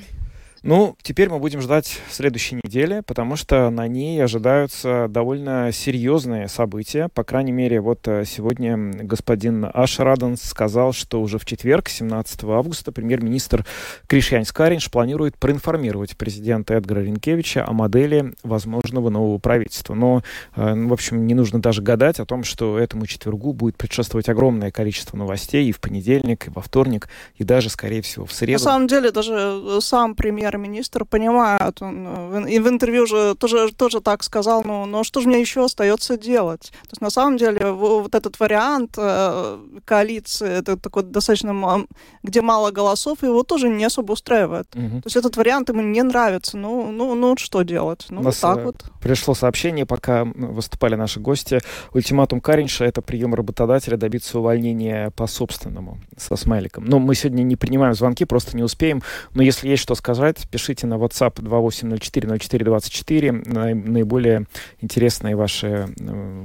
Ну, 0.64 0.96
теперь 1.02 1.28
мы 1.28 1.40
будем 1.40 1.60
ждать 1.60 2.00
следующей 2.10 2.56
недели, 2.56 3.02
потому 3.06 3.36
что 3.36 3.70
на 3.70 3.86
ней 3.90 4.24
ожидаются 4.24 5.08
довольно 5.10 5.74
серьезные 5.74 6.48
события. 6.48 7.10
По 7.14 7.26
крайней 7.26 7.52
мере, 7.52 7.82
вот 7.82 8.08
э, 8.08 8.24
сегодня 8.26 8.78
господин 8.78 9.70
Аш 9.74 10.00
сказал, 10.42 10.94
что 10.94 11.22
уже 11.22 11.38
в 11.38 11.46
четверг, 11.46 11.90
17 11.90 12.46
августа, 12.46 12.94
премьер-министр 12.94 13.66
Кришьянь 14.08 14.46
Скаринш 14.46 14.90
планирует 14.90 15.38
проинформировать 15.38 16.16
президента 16.16 16.76
Эдгара 16.76 17.02
Ренкевича 17.02 17.66
о 17.68 17.74
модели 17.74 18.34
возможного 18.44 19.10
нового 19.10 19.40
правительства. 19.40 19.96
Но, 19.96 20.24
э, 20.56 20.74
в 20.74 20.94
общем, 20.94 21.28
не 21.28 21.34
нужно 21.34 21.62
даже 21.62 21.82
гадать 21.82 22.22
о 22.22 22.26
том, 22.26 22.46
что 22.46 22.80
этому 22.80 23.06
четвергу 23.06 23.52
будет 23.52 23.76
предшествовать 23.76 24.30
огромное 24.30 24.72
количество 24.72 25.18
новостей 25.18 25.68
и 25.68 25.74
в 25.74 25.82
понедельник, 25.82 26.48
и 26.48 26.52
во 26.52 26.62
вторник, 26.62 27.10
и 27.36 27.44
даже, 27.44 27.70
скорее 27.70 28.02
всего, 28.02 28.26
в 28.26 28.32
среду. 28.32 28.64
На 28.64 28.72
самом 28.72 28.88
деле, 28.88 29.12
даже 29.12 29.34
э, 29.34 29.80
сам 29.82 30.16
премьер 30.16 30.53
премьер-министр 30.54 31.06
понимает, 31.06 31.82
он 31.82 32.08
э, 32.36 32.50
и 32.50 32.60
в 32.60 32.68
интервью 32.68 33.06
же 33.06 33.36
тоже, 33.36 33.72
тоже 33.74 34.02
так 34.02 34.24
сказал, 34.24 34.64
ну, 34.64 34.86
ну 34.86 35.04
что 35.04 35.22
же 35.22 35.28
мне 35.28 35.42
еще 35.42 35.66
остается 35.66 36.18
делать? 36.18 36.72
То 36.84 36.90
есть 36.92 37.02
на 37.02 37.10
самом 37.10 37.38
деле 37.38 37.72
вот 37.72 38.16
этот 38.16 38.40
вариант 38.40 38.96
э, 38.98 39.58
коалиции, 39.86 40.50
это 40.60 40.78
такой 40.78 41.04
достаточно, 41.04 41.86
где 42.24 42.42
мало 42.42 42.72
голосов, 42.72 43.24
его 43.24 43.44
тоже 43.44 43.70
не 43.70 43.86
особо 43.86 44.14
устраивает. 44.14 44.68
Угу. 44.76 45.02
То 45.02 45.06
есть 45.06 45.16
этот 45.16 45.38
вариант 45.38 45.70
ему 45.70 45.82
не 45.82 46.04
нравится. 46.04 46.58
Ну, 46.58 46.92
ну, 46.92 47.16
ну 47.16 47.36
что 47.38 47.64
делать? 47.64 48.06
Ну, 48.10 48.22
вот 48.22 48.38
так 48.40 48.64
вот. 48.64 48.86
Пришло 49.02 49.34
сообщение, 49.34 49.86
пока 49.86 50.26
выступали 50.26 50.96
наши 50.96 51.20
гости. 51.20 51.60
Ультиматум 51.94 52.42
Каринша— 52.42 52.86
это 52.86 53.02
прием 53.02 53.34
работодателя 53.34 53.98
добиться 53.98 54.40
увольнения 54.40 55.12
по 55.12 55.28
собственному, 55.28 56.00
со 56.18 56.36
смайликом. 56.36 56.86
Но 56.86 57.00
мы 57.00 57.16
сегодня 57.16 57.44
не 57.44 57.56
принимаем 57.56 57.94
звонки, 57.94 58.26
просто 58.26 58.56
не 58.56 58.64
успеем. 58.64 59.02
Но 59.34 59.42
если 59.42 59.68
есть 59.68 59.84
что 59.84 59.96
сказать, 59.96 60.43
пишите 60.48 60.88
на 60.88 60.96
WhatsApp 60.96 61.36
28040424. 61.36 63.74
Наиболее 63.74 64.46
интересные 64.82 65.36
ваши 65.36 65.68
э, 65.68 65.86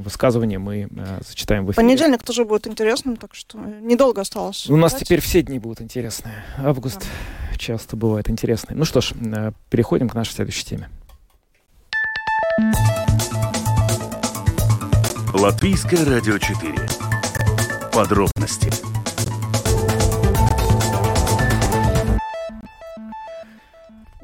высказывания 0.05 0.59
мы 0.59 0.89
э, 0.91 1.21
зачитаем 1.27 1.65
в 1.67 1.71
эфире. 1.71 1.87
Понедельник 1.87 2.23
тоже 2.23 2.45
будет 2.45 2.67
интересным, 2.67 3.17
так 3.17 3.35
что 3.35 3.59
недолго 3.59 4.23
осталось. 4.23 4.69
У 4.69 4.77
нас 4.77 4.95
теперь 4.95 5.21
все 5.21 5.43
дни 5.43 5.59
будут 5.59 5.81
интересные. 5.81 6.45
Август 6.59 7.01
да. 7.01 7.07
часто 7.57 7.97
бывает 7.97 8.31
интересный. 8.31 8.77
Ну 8.77 8.85
что 8.85 9.01
ж, 9.01 9.13
э, 9.13 9.53
переходим 9.71 10.09
к 10.09 10.15
нашей 10.15 10.33
следующей 10.33 10.65
теме. 10.65 10.89
Латвийское 15.35 16.05
радио 16.05 16.39
4. 16.39 16.75
Подробности 17.93 18.71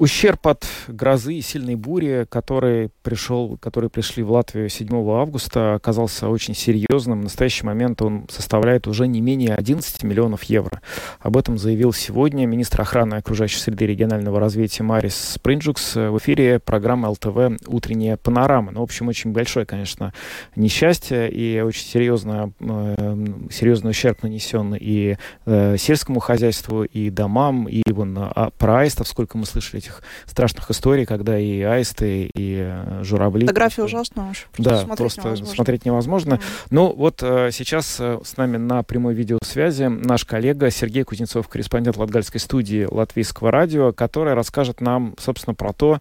Ущерб 0.05 0.49
от 0.49 0.67
грозы 0.87 1.33
и 1.33 1.40
сильной 1.40 1.77
бури, 1.77 2.27
который 2.29 2.90
пришел, 3.03 3.57
которые 3.57 3.88
пришли 3.88 4.23
в 4.23 4.33
Латвию 4.33 4.69
7 4.69 4.87
августа, 5.11 5.73
оказался 5.73 6.29
очень 6.29 6.55
серьезным. 6.55 7.21
В 7.21 7.25
настоящий 7.25 7.64
момент 7.64 8.03
он 8.03 8.27
составляет 8.29 8.87
уже 8.87 9.07
не 9.07 9.23
менее 9.23 9.55
11 9.55 10.03
миллионов 10.03 10.43
евро. 10.43 10.83
Об 11.21 11.38
этом 11.38 11.57
заявил 11.57 11.95
сегодня 11.95 12.45
министр 12.45 12.83
охраны 12.83 13.14
окружающей 13.14 13.57
среды 13.57 13.87
регионального 13.87 14.38
развития 14.38 14.83
Марис 14.83 15.17
Спринджукс 15.37 15.95
в 15.95 16.19
эфире 16.19 16.59
программы 16.59 17.09
ЛТВ 17.09 17.67
«Утренняя 17.67 18.19
панорама». 18.19 18.73
Ну, 18.73 18.81
в 18.81 18.83
общем, 18.83 19.09
очень 19.09 19.33
большое, 19.33 19.64
конечно, 19.64 20.12
несчастье 20.55 21.31
и 21.31 21.62
очень 21.62 21.87
серьезно, 21.87 22.53
э, 22.61 23.27
серьезный 23.51 23.93
ущерб 23.93 24.23
нанесен 24.23 24.75
и 24.79 25.17
э, 25.47 25.77
сельскому 25.79 26.21
хозяйству, 26.21 26.85
и 26.85 27.09
домам, 27.09 27.67
и 27.69 27.83
вон, 27.90 28.19
а, 28.19 28.51
про 28.59 28.81
аистов, 28.81 29.09
сколько 29.09 29.38
мы 29.38 29.47
слышали 29.47 29.79
этих 29.79 29.93
страшных 30.26 30.70
историй, 30.70 31.07
когда 31.07 31.38
и 31.38 31.61
аисты, 31.62 32.30
и 32.35 32.59
э, 32.59 33.02
журавли. 33.02 33.42
Фотография 33.46 33.83
ужасная 33.85 34.30
уж. 34.30 34.46
Да, 34.59 34.78
смотреть 34.78 34.96
просто 34.96 35.20
невозможно. 35.20 35.54
смотреть 35.54 35.85
невозможно. 35.85 36.35
Mm. 36.35 36.42
Ну 36.70 36.92
вот 36.94 37.22
э, 37.22 37.50
сейчас 37.52 37.96
э, 38.00 38.18
с 38.24 38.37
нами 38.37 38.57
на 38.57 38.83
прямой 38.83 39.14
видеосвязи 39.14 39.85
наш 39.85 40.24
коллега 40.24 40.70
Сергей 40.70 41.04
Кузнецов, 41.04 41.48
корреспондент 41.48 41.96
Латгальской 41.96 42.40
студии 42.40 42.87
Латвийского 42.90 43.50
радио, 43.50 43.92
который 43.92 44.35
расскажет 44.35 44.80
нам, 44.80 45.14
собственно, 45.18 45.54
про 45.54 45.72
то, 45.72 46.00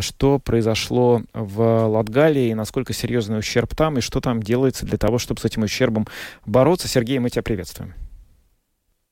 что 0.00 0.38
произошло 0.38 1.22
в 1.32 1.86
Латгалии, 1.86 2.50
и 2.50 2.54
насколько 2.54 2.92
серьезный 2.92 3.38
ущерб 3.38 3.74
там, 3.74 3.98
и 3.98 4.00
что 4.00 4.20
там 4.20 4.42
делается 4.42 4.86
для 4.86 4.98
того, 4.98 5.18
чтобы 5.18 5.40
с 5.40 5.44
этим 5.44 5.62
ущербом 5.62 6.06
бороться. 6.44 6.88
Сергей, 6.88 7.18
мы 7.18 7.30
тебя 7.30 7.42
приветствуем. 7.42 7.94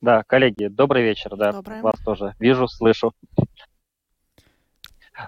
Да, 0.01 0.23
коллеги, 0.27 0.67
добрый 0.67 1.03
вечер, 1.03 1.35
да, 1.35 1.51
Доброе. 1.51 1.81
вас 1.81 1.95
тоже 2.03 2.35
вижу, 2.39 2.67
слышу. 2.67 3.13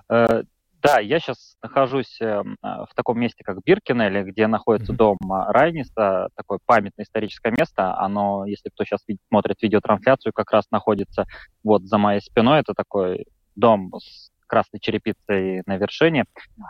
Э, 0.10 0.44
да, 0.82 1.00
я 1.00 1.20
сейчас 1.20 1.58
нахожусь 1.62 2.18
эм, 2.22 2.58
э, 2.62 2.68
в 2.90 2.94
таком 2.96 3.20
месте, 3.20 3.44
как 3.44 3.64
Биркинелли, 3.64 4.24
где 4.24 4.48
находится 4.48 4.94
mm-hmm. 4.94 4.98
дом 4.98 5.18
э, 5.24 5.52
Райниса, 5.52 6.30
такое 6.36 6.60
памятное 6.66 7.04
историческое 7.04 7.52
место. 7.58 7.98
Оно, 7.98 8.46
если 8.46 8.70
кто 8.70 8.84
сейчас 8.84 9.02
видит, 9.08 9.22
смотрит 9.28 9.62
видеотрансляцию, 9.62 10.34
как 10.34 10.52
раз 10.52 10.66
находится 10.72 11.26
вот 11.64 11.84
за 11.84 11.98
моей 11.98 12.22
спиной. 12.22 12.60
Это 12.60 12.74
такой 12.74 13.26
дом 13.56 13.92
с 14.00 14.30
красной 14.46 14.80
черепицей 14.80 15.64
на 15.66 15.76
вершине. 15.76 16.24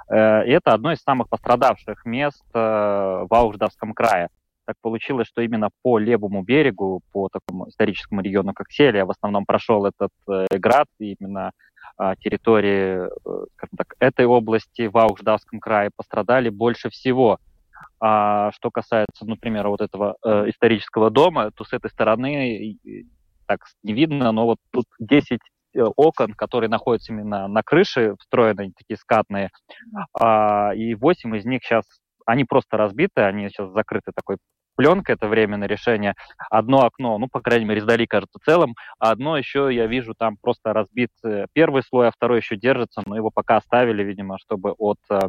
И 0.09 0.15
это 0.15 0.73
одно 0.73 0.93
из 0.93 1.01
самых 1.03 1.29
пострадавших 1.29 2.05
мест 2.05 2.41
в 2.51 3.27
Ауждавском 3.29 3.93
крае. 3.93 4.29
Так 4.67 4.75
получилось, 4.81 5.27
что 5.27 5.41
именно 5.41 5.69
по 5.81 5.97
левому 5.97 6.43
берегу, 6.43 7.01
по 7.11 7.29
такому 7.29 7.69
историческому 7.69 8.21
региону, 8.21 8.53
как 8.53 8.69
Селия, 8.69 9.05
в 9.05 9.11
основном 9.11 9.45
прошел 9.45 9.85
этот 9.85 10.11
град, 10.51 10.87
именно 10.99 11.51
а, 11.97 12.15
территории, 12.15 13.07
э, 13.07 13.45
так, 13.75 13.95
этой 13.99 14.25
области 14.25 14.87
в 14.87 14.97
Аухждавском 14.97 15.59
крае 15.59 15.89
пострадали 15.95 16.49
больше 16.49 16.89
всего. 16.89 17.39
А 17.99 18.51
что 18.51 18.69
касается, 18.69 19.25
например, 19.25 19.67
вот 19.67 19.81
этого 19.81 20.15
э, 20.23 20.49
исторического 20.49 21.09
дома, 21.09 21.51
то 21.51 21.63
с 21.63 21.73
этой 21.73 21.89
стороны 21.89 22.77
так 23.47 23.61
не 23.81 23.93
видно, 23.93 24.31
но 24.31 24.45
вот 24.45 24.57
тут 24.71 24.85
10 24.99 25.39
э, 25.73 25.81
окон, 25.95 26.33
которые 26.33 26.69
находятся 26.69 27.13
именно 27.13 27.47
на 27.47 27.63
крыше, 27.63 28.15
встроенные 28.19 28.73
такие 28.77 28.97
скатные, 28.97 29.49
а, 30.13 30.73
и 30.75 30.93
8 30.93 31.35
из 31.35 31.45
них 31.45 31.63
сейчас, 31.63 31.85
они 32.27 32.45
просто 32.45 32.77
разбиты, 32.77 33.21
они 33.21 33.49
сейчас 33.49 33.71
закрыты 33.71 34.11
такой 34.13 34.37
пленка, 34.77 35.11
это 35.11 35.27
временное 35.27 35.67
решение. 35.67 36.13
Одно 36.49 36.85
окно, 36.85 37.17
ну, 37.17 37.27
по 37.27 37.41
крайней 37.41 37.65
мере, 37.65 37.81
сдали, 37.81 38.05
кажется, 38.05 38.39
целым, 38.45 38.75
а 38.99 39.11
одно 39.11 39.37
еще, 39.37 39.69
я 39.73 39.87
вижу, 39.87 40.13
там 40.17 40.37
просто 40.37 40.71
разбит 40.71 41.11
э, 41.25 41.47
первый 41.51 41.83
слой, 41.83 42.07
а 42.07 42.11
второй 42.11 42.39
еще 42.39 42.55
держится, 42.55 43.01
но 43.05 43.17
его 43.17 43.31
пока 43.33 43.57
оставили, 43.57 44.03
видимо, 44.03 44.37
чтобы 44.37 44.71
от 44.71 44.99
э, 45.09 45.19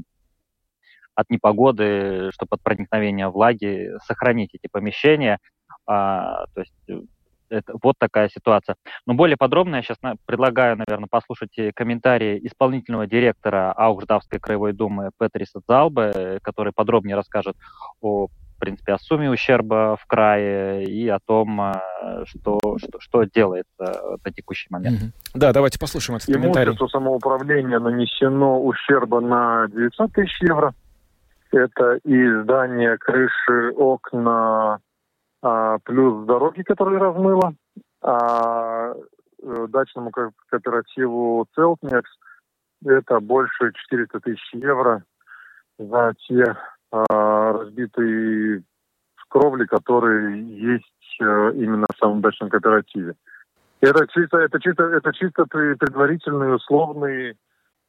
от 1.14 1.30
непогоды, 1.30 2.30
чтобы 2.32 2.50
от 2.50 2.62
проникновения 2.62 3.28
влаги 3.28 3.90
сохранить 4.04 4.54
эти 4.54 4.68
помещения. 4.70 5.38
А, 5.84 6.46
то 6.54 6.60
есть 6.60 6.74
э, 6.88 7.00
это, 7.48 7.72
вот 7.82 7.96
такая 7.98 8.28
ситуация. 8.28 8.76
Но 9.06 9.14
более 9.14 9.36
подробно 9.36 9.76
я 9.76 9.82
сейчас 9.82 10.00
на, 10.02 10.14
предлагаю, 10.26 10.76
наверное, 10.76 11.08
послушать 11.10 11.56
комментарии 11.74 12.38
исполнительного 12.46 13.06
директора 13.06 13.72
Аугждавской 13.72 14.38
краевой 14.38 14.74
думы 14.74 15.10
Петриса 15.18 15.60
Залбе, 15.66 16.38
который 16.42 16.72
подробнее 16.72 17.16
расскажет 17.16 17.56
о 18.00 18.28
в 18.58 18.60
принципе, 18.60 18.92
о 18.92 18.98
сумме 18.98 19.30
ущерба 19.30 19.96
в 19.96 20.04
крае 20.06 20.84
и 20.84 21.08
о 21.08 21.20
том, 21.24 21.60
э, 21.60 22.24
что, 22.24 22.58
что, 22.78 22.98
что 22.98 23.22
делается 23.22 24.18
на 24.24 24.32
текущий 24.32 24.66
момент. 24.68 24.98
Mm-hmm. 25.00 25.30
Да, 25.34 25.52
давайте 25.52 25.78
послушаем 25.78 26.16
этот 26.16 26.28
Ему 26.28 26.40
комментарий. 26.40 26.70
Имуществу 26.70 26.88
самоуправления 26.88 27.78
нанесено 27.78 28.60
ущерба 28.60 29.20
на 29.20 29.68
900 29.68 30.12
тысяч 30.12 30.42
евро. 30.42 30.74
Это 31.52 32.00
и 32.04 32.42
здание, 32.42 32.98
крыши, 32.98 33.70
окна, 33.76 34.80
а, 35.40 35.78
плюс 35.84 36.26
дороги, 36.26 36.62
которые 36.62 36.98
размыло. 36.98 37.54
А 38.02 38.92
э, 39.40 39.66
дачному 39.68 40.10
кооперативу 40.10 41.46
«Целтнекс» 41.54 42.10
это 42.84 43.20
больше 43.20 43.72
400 43.72 44.20
тысяч 44.20 44.54
евро 44.54 45.04
за 45.78 46.12
те 46.26 46.56
а, 46.90 47.52
разбитые 47.52 48.62
кровли, 49.28 49.66
которые 49.66 50.42
есть 50.42 51.20
э, 51.20 51.52
именно 51.54 51.86
в 51.92 51.98
самом 51.98 52.22
дачном 52.22 52.48
кооперативе. 52.48 53.14
Это 53.80 54.06
чисто, 54.08 54.38
это 54.38 54.58
чисто, 54.58 54.84
это 54.84 55.12
чисто 55.12 55.44
предварительные 55.44 56.54
условные 56.54 57.36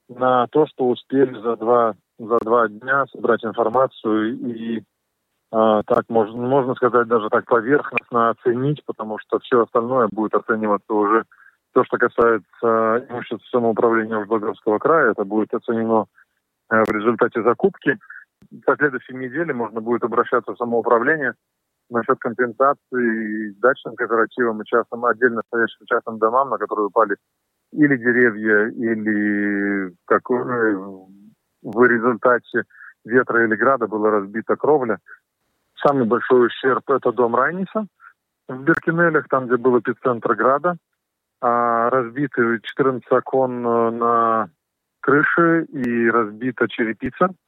на 0.09 0.47
то, 0.47 0.67
что 0.67 0.89
успели 0.89 1.39
за 1.39 1.55
два, 1.55 1.95
за 2.17 2.37
два 2.39 2.67
дня 2.67 3.05
собрать 3.07 3.43
информацию 3.43 4.35
и 4.35 4.83
а, 5.51 5.81
так 5.83 6.05
можно, 6.09 6.37
можно 6.37 6.75
сказать 6.75 7.07
даже 7.07 7.29
так 7.29 7.45
поверхностно 7.45 8.29
оценить, 8.29 8.83
потому 8.85 9.17
что 9.17 9.39
все 9.39 9.63
остальное 9.63 10.07
будет 10.11 10.35
оцениваться 10.35 10.93
уже 10.93 11.23
то, 11.73 11.83
что 11.85 11.97
касается 11.97 13.05
имущества 13.09 13.45
самоуправления 13.49 14.17
Ужбаговского 14.17 14.77
края, 14.77 15.11
это 15.11 15.23
будет 15.23 15.53
оценено 15.53 16.05
э, 16.71 16.83
в 16.83 16.91
результате 16.91 17.41
закупки 17.41 17.97
по 18.65 18.75
следующей 18.77 19.13
неделе 19.13 19.53
можно 19.53 19.81
будет 19.81 20.03
обращаться 20.03 20.53
в 20.53 20.57
самоуправление 20.57 21.33
насчет 21.89 22.19
компенсации 22.19 23.51
дачным 23.59 23.95
кооперативам 23.95 24.61
и 24.61 24.65
частным, 24.65 25.05
отдельно 25.05 25.41
стоящим 25.47 25.85
частным 25.85 26.19
домам, 26.19 26.49
на 26.49 26.57
которые 26.57 26.87
упали 26.87 27.17
или 27.71 27.97
деревья, 27.97 28.67
или 28.69 29.93
как, 30.05 30.21
э, 30.31 30.75
в 31.61 31.83
результате 31.83 32.63
ветра 33.05 33.45
или 33.45 33.55
града 33.55 33.87
была 33.87 34.11
разбита 34.11 34.55
кровля. 34.55 34.99
Самый 35.83 36.05
большой 36.05 36.47
ущерб– 36.47 36.83
это 36.89 37.11
дом 37.11 37.35
Райниса 37.35 37.85
в 38.47 38.63
Беркинелях, 38.63 39.27
там, 39.29 39.47
где 39.47 39.57
был 39.57 39.79
эпицентр 39.79 40.35
града. 40.35 40.77
А 41.41 41.89
разбиты 41.89 42.59
14 42.61 43.09
окон 43.11 43.65
э, 43.65 43.89
на 43.91 44.49
крыше 45.01 45.63
и 45.65 46.09
разбита 46.09 46.67
черепица– 46.67 47.29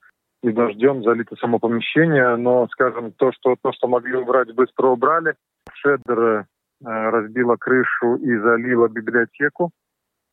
и 0.43 0.51
дождем 0.51 1.03
залито 1.03 1.35
само 1.35 1.59
помещение, 1.59 2.35
но, 2.35 2.67
скажем, 2.71 3.11
то, 3.13 3.31
что, 3.31 3.55
то, 3.61 3.71
что 3.73 3.87
могли 3.87 4.15
убрать, 4.15 4.53
быстро 4.53 4.87
убрали. 4.87 5.35
Шедер 5.73 6.19
э, 6.19 6.45
разбила 6.83 7.57
крышу 7.57 8.15
и 8.15 8.37
залила 8.37 8.87
библиотеку. 8.87 9.71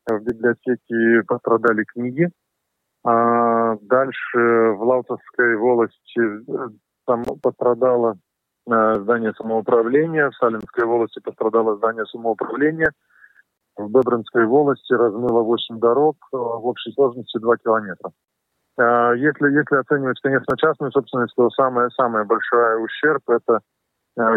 в 0.08 0.20
библиотеке 0.20 1.22
пострадали 1.26 1.84
книги. 1.84 2.30
А 3.04 3.76
дальше 3.82 4.72
в 4.76 4.82
Лалтовской 4.82 5.56
волости 5.56 6.20
э, 6.20 6.68
там 7.06 7.22
пострадало 7.42 8.16
э, 8.66 8.94
здание 9.00 9.32
самоуправления, 9.34 10.30
в 10.30 10.34
Салинской 10.36 10.84
волости 10.84 11.20
пострадало 11.20 11.76
здание 11.76 12.06
самоуправления, 12.06 12.92
в 13.76 13.88
Бебринской 13.90 14.46
волости 14.46 14.92
размыло 14.92 15.42
8 15.42 15.78
дорог, 15.78 16.16
э, 16.32 16.36
в 16.36 16.66
общей 16.66 16.92
сложности 16.92 17.38
2 17.38 17.56
километра. 17.58 18.10
А 18.78 19.12
если, 19.14 19.50
если 19.50 19.76
оценивать, 19.76 20.20
конечно, 20.22 20.56
частную 20.56 20.92
собственность, 20.92 21.34
то 21.36 21.50
самая, 21.50 21.90
самая 21.90 22.24
большая 22.24 22.78
ущерб– 22.78 23.22
это 23.28 23.61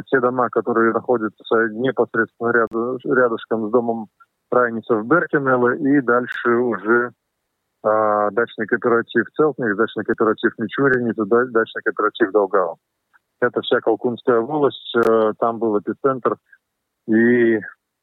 те 0.10 0.20
дома, 0.20 0.50
которые 0.50 0.94
находятся 0.94 1.70
непосредственно 1.72 2.52
ряду, 2.52 3.00
рядышком 3.04 3.68
с 3.68 3.72
домом 3.72 4.08
Райницев 4.52 5.06
Беркинелла 5.06 5.76
и 5.76 6.02
дальше 6.02 6.50
уже 6.50 7.12
а, 7.84 8.30
дачный 8.32 8.68
кооператив 8.68 9.26
Целтник, 9.36 9.76
дачный 9.76 10.04
кооператив 10.04 10.52
Мичуриница, 10.60 11.26
дачный 11.26 11.82
кооператив 11.84 12.32
Долгау. 12.32 12.78
Это 13.40 13.62
вся 13.62 13.80
Колкунская 13.80 14.40
волость, 14.40 14.96
э, 14.96 15.34
там 15.40 15.58
был 15.58 15.80
эпицентр. 15.80 16.36
И 17.08 17.60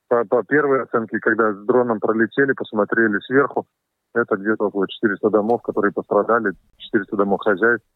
по, 0.08 0.24
по 0.24 0.42
первой 0.42 0.82
оценке, 0.82 1.20
когда 1.20 1.52
с 1.52 1.64
дроном 1.64 2.00
пролетели, 2.00 2.52
посмотрели 2.54 3.20
сверху, 3.20 3.66
это 4.14 4.36
где-то 4.36 4.66
около 4.66 4.86
400 4.88 5.30
домов, 5.30 5.62
которые 5.62 5.92
пострадали, 5.92 6.52
400 6.78 7.16
домов 7.16 7.40
хозяйств. 7.42 7.86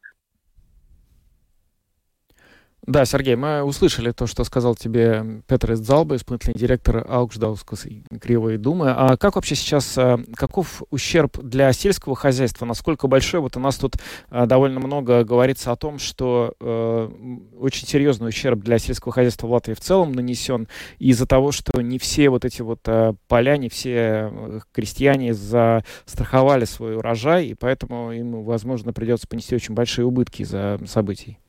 Да, 2.85 3.05
Сергей, 3.05 3.37
мы 3.37 3.63
услышали 3.63 4.11
то, 4.11 4.27
что 4.27 4.43
сказал 4.43 4.75
тебе 4.75 5.41
Петр 5.47 5.75
Залба, 5.75 6.17
исполнительный 6.17 6.59
директор 6.59 7.05
Аукшдаускас 7.07 7.87
Кривой 8.19 8.57
Думы. 8.57 8.91
А 8.91 9.15
как 9.15 9.35
вообще 9.35 9.55
сейчас, 9.55 9.97
э, 9.97 10.17
каков 10.35 10.83
ущерб 10.89 11.39
для 11.41 11.71
сельского 11.71 12.17
хозяйства? 12.17 12.65
Насколько 12.65 13.07
большой? 13.07 13.39
Вот 13.39 13.55
у 13.55 13.61
нас 13.61 13.77
тут 13.77 13.95
э, 14.29 14.45
довольно 14.47 14.81
много 14.81 15.23
говорится 15.23 15.71
о 15.71 15.77
том, 15.77 15.97
что 15.97 16.55
э, 16.59 17.09
очень 17.57 17.87
серьезный 17.87 18.27
ущерб 18.27 18.59
для 18.59 18.77
сельского 18.79 19.13
хозяйства 19.13 19.47
в 19.47 19.51
Латвии 19.51 19.75
в 19.75 19.79
целом 19.79 20.11
нанесен 20.11 20.67
из-за 20.99 21.25
того, 21.25 21.53
что 21.53 21.81
не 21.81 21.99
все 21.99 22.29
вот 22.29 22.43
эти 22.43 22.61
вот 22.61 22.81
э, 22.87 23.13
поля, 23.29 23.55
не 23.55 23.69
все 23.69 24.61
крестьяне 24.73 25.33
застраховали 25.33 26.65
свой 26.65 26.97
урожай, 26.97 27.45
и 27.45 27.53
поэтому 27.53 28.11
им, 28.11 28.43
возможно, 28.43 28.91
придется 28.91 29.25
понести 29.25 29.55
очень 29.55 29.73
большие 29.73 30.05
убытки 30.05 30.41
из-за 30.41 30.81
событий. 30.85 31.39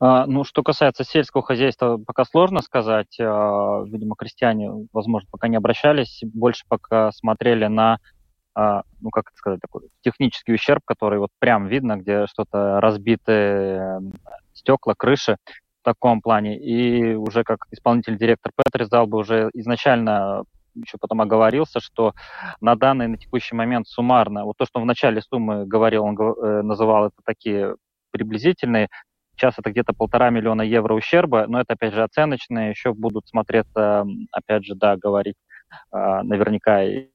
А, 0.00 0.26
ну, 0.26 0.44
что 0.44 0.62
касается 0.62 1.04
сельского 1.04 1.42
хозяйства, 1.42 1.98
пока 2.04 2.24
сложно 2.24 2.60
сказать. 2.60 3.18
А, 3.20 3.82
видимо, 3.84 4.16
крестьяне, 4.16 4.70
возможно, 4.92 5.28
пока 5.30 5.48
не 5.48 5.56
обращались, 5.56 6.20
больше 6.22 6.64
пока 6.68 7.12
смотрели 7.12 7.66
на, 7.66 7.98
а, 8.54 8.82
ну, 9.00 9.10
как 9.10 9.28
это 9.28 9.36
сказать, 9.36 9.60
такой 9.60 9.88
технический 10.02 10.54
ущерб, 10.54 10.82
который 10.84 11.18
вот 11.18 11.30
прям 11.38 11.66
видно, 11.68 11.96
где 11.96 12.26
что-то 12.26 12.80
разбитые 12.80 14.00
стекла, 14.52 14.94
крыши 14.96 15.36
в 15.80 15.84
таком 15.84 16.20
плане. 16.20 16.58
И 16.58 17.14
уже 17.14 17.44
как 17.44 17.66
исполнительный 17.70 18.18
директор 18.18 18.52
Петрис 18.56 18.88
дал 18.88 19.06
бы 19.06 19.18
уже 19.18 19.50
изначально 19.54 20.44
еще 20.74 20.98
потом 20.98 21.20
оговорился, 21.20 21.78
что 21.78 22.14
на 22.60 22.74
данный, 22.74 23.06
на 23.06 23.16
текущий 23.16 23.54
момент 23.54 23.86
суммарно, 23.86 24.44
вот 24.44 24.56
то, 24.56 24.66
что 24.66 24.80
в 24.80 24.84
начале 24.84 25.22
суммы 25.22 25.66
говорил, 25.66 26.04
он 26.04 26.18
э, 26.18 26.62
называл 26.62 27.06
это 27.06 27.16
такие 27.24 27.76
приблизительные, 28.10 28.88
Сейчас 29.36 29.54
это 29.58 29.70
где-то 29.70 29.92
полтора 29.92 30.30
миллиона 30.30 30.62
евро 30.62 30.94
ущерба, 30.94 31.46
но 31.48 31.60
это, 31.60 31.74
опять 31.74 31.94
же, 31.94 32.02
оценочные, 32.02 32.70
еще 32.70 32.94
будут 32.94 33.26
смотреться, 33.28 34.04
опять 34.30 34.64
же, 34.64 34.74
да, 34.74 34.96
говорить 34.96 35.36
а, 35.90 36.22
наверняка 36.22 36.84
и 36.84 37.08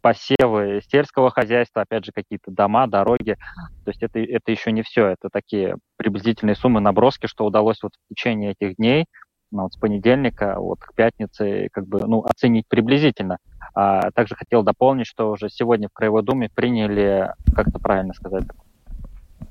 посевы 0.00 0.80
сельского 0.88 1.30
хозяйства, 1.30 1.82
опять 1.82 2.04
же, 2.04 2.12
какие-то 2.12 2.50
дома, 2.50 2.86
дороги. 2.86 3.36
То 3.84 3.90
есть 3.90 4.02
это, 4.02 4.18
это 4.18 4.50
еще 4.50 4.72
не 4.72 4.82
все, 4.82 5.06
это 5.06 5.28
такие 5.32 5.76
приблизительные 5.96 6.56
суммы, 6.56 6.80
наброски, 6.80 7.26
что 7.26 7.46
удалось 7.46 7.82
вот 7.82 7.92
в 7.94 8.14
течение 8.14 8.52
этих 8.58 8.76
дней, 8.76 9.06
ну, 9.52 9.64
вот 9.64 9.74
с 9.74 9.76
понедельника 9.76 10.56
вот 10.58 10.80
к 10.80 10.94
пятнице, 10.94 11.68
как 11.72 11.86
бы, 11.86 12.00
ну, 12.06 12.22
оценить 12.22 12.66
приблизительно. 12.68 13.38
А 13.74 14.10
также 14.10 14.34
хотел 14.34 14.62
дополнить, 14.62 15.06
что 15.06 15.30
уже 15.30 15.48
сегодня 15.50 15.88
в 15.88 15.92
Краевой 15.92 16.22
Думе 16.22 16.48
приняли, 16.52 17.32
как 17.54 17.68
это 17.68 17.78
правильно 17.78 18.14
сказать, 18.14 18.44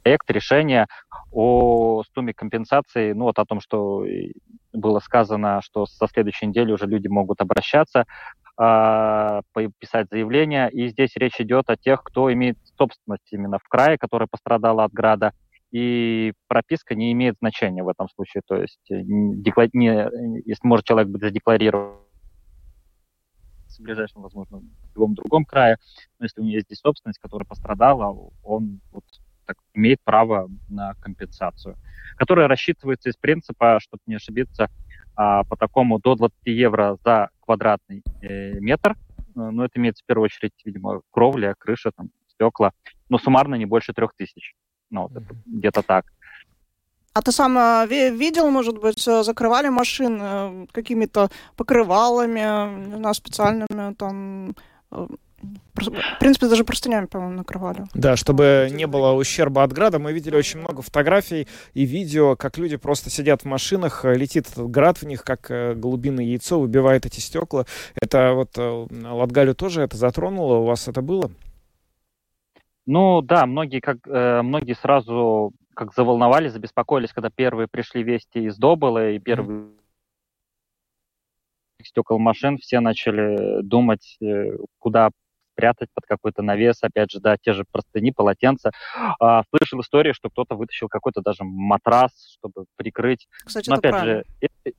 проект 0.03 0.29
решения 0.31 0.87
о 1.31 2.03
сумме 2.13 2.33
компенсации, 2.33 3.13
ну 3.13 3.25
вот 3.25 3.39
о 3.39 3.45
том, 3.45 3.61
что 3.61 4.05
было 4.73 4.99
сказано, 4.99 5.61
что 5.61 5.85
со 5.85 6.07
следующей 6.07 6.47
недели 6.47 6.71
уже 6.71 6.85
люди 6.85 7.07
могут 7.07 7.41
обращаться, 7.41 8.05
э, 8.59 9.41
писать 9.79 10.07
заявление. 10.09 10.69
И 10.71 10.87
здесь 10.89 11.15
речь 11.15 11.39
идет 11.39 11.69
о 11.69 11.77
тех, 11.77 12.03
кто 12.03 12.31
имеет 12.33 12.57
собственность 12.77 13.31
именно 13.31 13.59
в 13.59 13.67
крае, 13.67 13.97
которая 13.97 14.27
пострадала 14.29 14.83
от 14.83 14.91
града. 14.91 15.33
И 15.71 16.33
прописка 16.47 16.95
не 16.95 17.13
имеет 17.13 17.37
значения 17.39 17.83
в 17.83 17.87
этом 17.87 18.09
случае. 18.09 18.41
То 18.45 18.55
есть, 18.55 18.81
декла... 18.89 19.67
не... 19.73 20.43
если 20.45 20.67
может 20.67 20.85
человек 20.85 21.09
быть 21.09 21.21
задекларирован 21.21 21.95
в 23.69 23.83
ближайшем, 23.83 24.21
возможно, 24.21 24.59
в 24.59 24.95
любом 24.95 25.15
другом 25.15 25.45
крае, 25.45 25.77
но 26.19 26.25
если 26.25 26.41
у 26.41 26.43
него 26.43 26.55
есть 26.55 26.67
здесь 26.67 26.79
собственность, 26.79 27.19
которая 27.19 27.47
пострадала, 27.47 28.31
он 28.43 28.81
вот 28.91 29.05
так, 29.45 29.57
имеет 29.73 29.99
право 30.03 30.49
на 30.69 30.93
компенсацию, 30.95 31.77
которая 32.15 32.47
рассчитывается 32.47 33.09
из 33.09 33.15
принципа, 33.15 33.79
чтобы 33.81 34.01
не 34.05 34.15
ошибиться, 34.15 34.69
а, 35.15 35.43
по 35.43 35.55
такому 35.55 35.99
до 35.99 36.15
20 36.15 36.35
евро 36.45 36.97
за 37.03 37.29
квадратный 37.41 38.03
э, 38.21 38.59
метр. 38.59 38.95
Ну, 39.35 39.63
это 39.63 39.79
имеется 39.79 40.03
в 40.03 40.07
первую 40.07 40.25
очередь, 40.25 40.53
видимо, 40.65 41.01
кровля, 41.11 41.55
крыша, 41.57 41.91
там, 41.91 42.09
стекла. 42.27 42.71
Но 43.09 43.17
суммарно 43.17 43.55
не 43.55 43.65
больше 43.65 43.93
трех 43.93 44.13
тысяч. 44.15 44.55
Ну, 44.89 45.03
вот 45.03 45.11
mm-hmm. 45.11 45.35
где-то 45.45 45.83
так. 45.83 46.05
А 47.13 47.21
ты 47.21 47.31
сам 47.31 47.57
э, 47.57 47.87
видел, 47.87 48.49
может 48.49 48.77
быть, 48.79 49.01
закрывали 49.01 49.69
машины 49.69 50.67
какими-то 50.71 51.29
покрывалами, 51.55 53.13
специальными 53.13 53.93
там 53.95 54.55
в 55.75 56.19
принципе, 56.19 56.47
даже 56.47 56.63
простынями, 56.63 57.05
по-моему, 57.05 57.37
накрывали. 57.37 57.85
Да, 57.93 58.15
чтобы 58.15 58.69
не 58.71 58.87
было 58.87 59.13
ущерба 59.13 59.63
от 59.63 59.71
града. 59.71 59.99
Мы 59.99 60.13
видели 60.13 60.35
очень 60.35 60.59
много 60.59 60.81
фотографий 60.81 61.47
и 61.73 61.85
видео, 61.85 62.35
как 62.35 62.57
люди 62.57 62.77
просто 62.77 63.09
сидят 63.09 63.41
в 63.41 63.45
машинах, 63.45 64.05
э, 64.05 64.13
летит 64.13 64.47
этот 64.49 64.69
град 64.69 64.97
в 64.97 65.03
них, 65.03 65.23
как 65.23 65.49
э, 65.49 65.73
голубиное 65.73 66.25
яйцо, 66.25 66.59
выбивает 66.59 67.05
эти 67.05 67.19
стекла. 67.19 67.65
Это 67.95 68.33
вот 68.33 68.57
э, 68.57 68.87
Латгалю 68.91 69.55
тоже 69.55 69.81
это 69.81 69.97
затронуло? 69.97 70.57
У 70.57 70.65
вас 70.65 70.87
это 70.87 71.01
было? 71.01 71.31
Ну 72.85 73.21
да, 73.21 73.45
многие, 73.45 73.79
как, 73.79 73.99
многие 74.07 74.73
сразу 74.73 75.53
как 75.75 75.93
заволновались, 75.93 76.51
забеспокоились, 76.51 77.13
когда 77.13 77.29
первые 77.29 77.67
пришли 77.67 78.03
вести 78.03 78.45
из 78.45 78.57
Добыла 78.57 79.11
и 79.11 79.19
первые 79.19 79.69
стекол 81.83 82.19
машин, 82.19 82.57
все 82.57 82.79
начали 82.79 83.61
думать, 83.61 84.17
куда 84.79 85.11
спрятать 85.51 85.89
под 85.93 86.05
какой-то 86.05 86.41
навес, 86.41 86.77
опять 86.81 87.11
же, 87.11 87.19
да, 87.19 87.37
те 87.37 87.53
же 87.53 87.65
простыни, 87.69 88.11
полотенца. 88.11 88.71
А, 89.19 89.43
слышал 89.49 89.81
историю, 89.81 90.13
что 90.13 90.29
кто-то 90.29 90.55
вытащил 90.55 90.87
какой-то 90.87 91.21
даже 91.21 91.43
матрас, 91.43 92.11
чтобы 92.37 92.65
прикрыть. 92.75 93.27
Кстати, 93.45 93.69
Но, 93.69 93.75
опять 93.75 93.91
правильно. 93.91 94.23
же, 94.41 94.73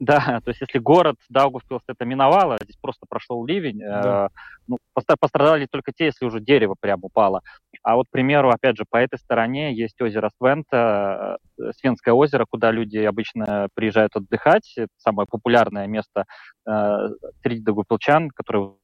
да, 0.00 0.18
то 0.44 0.50
есть 0.50 0.60
если 0.60 0.78
город 0.78 1.16
Даугавпилс 1.28 1.82
это 1.88 2.04
миновало, 2.04 2.56
здесь 2.62 2.76
просто 2.76 3.06
прошел 3.08 3.44
ливень, 3.44 3.80
да. 3.80 4.26
э, 4.26 4.28
ну, 4.68 4.78
пострадали 5.20 5.66
только 5.70 5.92
те, 5.92 6.06
если 6.06 6.24
уже 6.24 6.40
дерево 6.40 6.76
прям 6.78 7.00
упало. 7.02 7.42
А 7.82 7.96
вот, 7.96 8.06
к 8.08 8.10
примеру, 8.10 8.50
опять 8.50 8.76
же, 8.76 8.84
по 8.88 8.96
этой 8.96 9.18
стороне 9.18 9.74
есть 9.74 10.00
озеро 10.00 10.30
Свента, 10.38 11.38
э, 11.58 11.72
Свенское 11.80 12.14
озеро, 12.14 12.46
куда 12.48 12.70
люди 12.70 12.98
обычно 12.98 13.68
приезжают 13.74 14.14
отдыхать. 14.14 14.72
Это 14.76 14.92
самое 14.98 15.26
популярное 15.28 15.86
место 15.86 16.24
э, 16.66 17.08
среди 17.42 17.62
даугавпилчан, 17.62 18.30
которое 18.30 18.74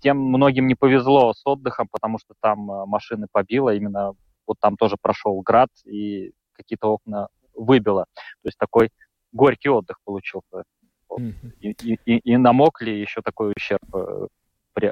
тем 0.00 0.18
многим 0.18 0.66
не 0.66 0.74
повезло 0.74 1.32
с 1.32 1.42
отдыхом, 1.46 1.88
потому 1.90 2.18
что 2.18 2.34
там 2.40 2.70
э, 2.70 2.86
машины 2.86 3.26
побило, 3.30 3.74
именно 3.74 4.12
вот 4.46 4.58
там 4.60 4.76
тоже 4.76 4.96
прошел 5.00 5.40
град 5.40 5.70
и 5.86 6.32
какие-то 6.52 6.88
окна 6.88 7.28
выбило. 7.54 8.06
То 8.14 8.48
есть 8.48 8.58
такой 8.58 8.90
горький 9.32 9.70
отдых 9.70 9.98
получился. 10.04 10.64
Вот. 11.08 11.20
Mm-hmm. 11.20 11.52
И, 11.60 11.98
и, 12.04 12.18
и 12.18 12.36
намокли, 12.36 12.90
еще 12.90 13.22
такой 13.22 13.52
ущерб 13.56 13.94
э, 13.94 14.26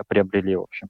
приобрели, 0.09 0.57
в 0.57 0.63
общем. 0.63 0.89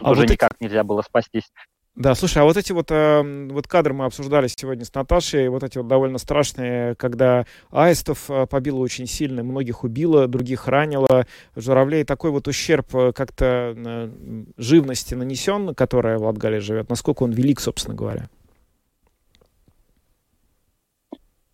а 0.00 0.10
уже 0.10 0.22
вот 0.22 0.30
никак 0.30 0.52
эти... 0.52 0.64
нельзя 0.64 0.84
было 0.84 1.02
спастись. 1.02 1.52
Да, 1.96 2.14
слушай, 2.14 2.38
а 2.38 2.44
вот 2.44 2.56
эти 2.56 2.70
вот, 2.70 2.90
э, 2.92 3.48
вот 3.50 3.66
кадры 3.66 3.92
мы 3.92 4.04
обсуждали 4.04 4.46
сегодня 4.46 4.84
с 4.84 4.94
Наташей, 4.94 5.48
вот 5.48 5.64
эти 5.64 5.76
вот 5.78 5.88
довольно 5.88 6.18
страшные, 6.18 6.94
когда 6.94 7.46
аистов 7.70 8.30
э, 8.30 8.46
побило 8.46 8.78
очень 8.78 9.06
сильно, 9.06 9.42
многих 9.42 9.82
убило, 9.82 10.28
других 10.28 10.68
ранило, 10.68 11.26
журавлей, 11.56 12.04
такой 12.04 12.30
вот 12.30 12.46
ущерб 12.46 12.94
э, 12.94 13.12
как-то 13.12 13.74
э, 13.76 14.10
живности 14.56 15.14
нанесен, 15.14 15.74
которая 15.74 16.18
в 16.18 16.22
Латгалии 16.22 16.60
живет, 16.60 16.88
насколько 16.88 17.24
он 17.24 17.32
велик, 17.32 17.58
собственно 17.58 17.96
говоря? 17.96 18.30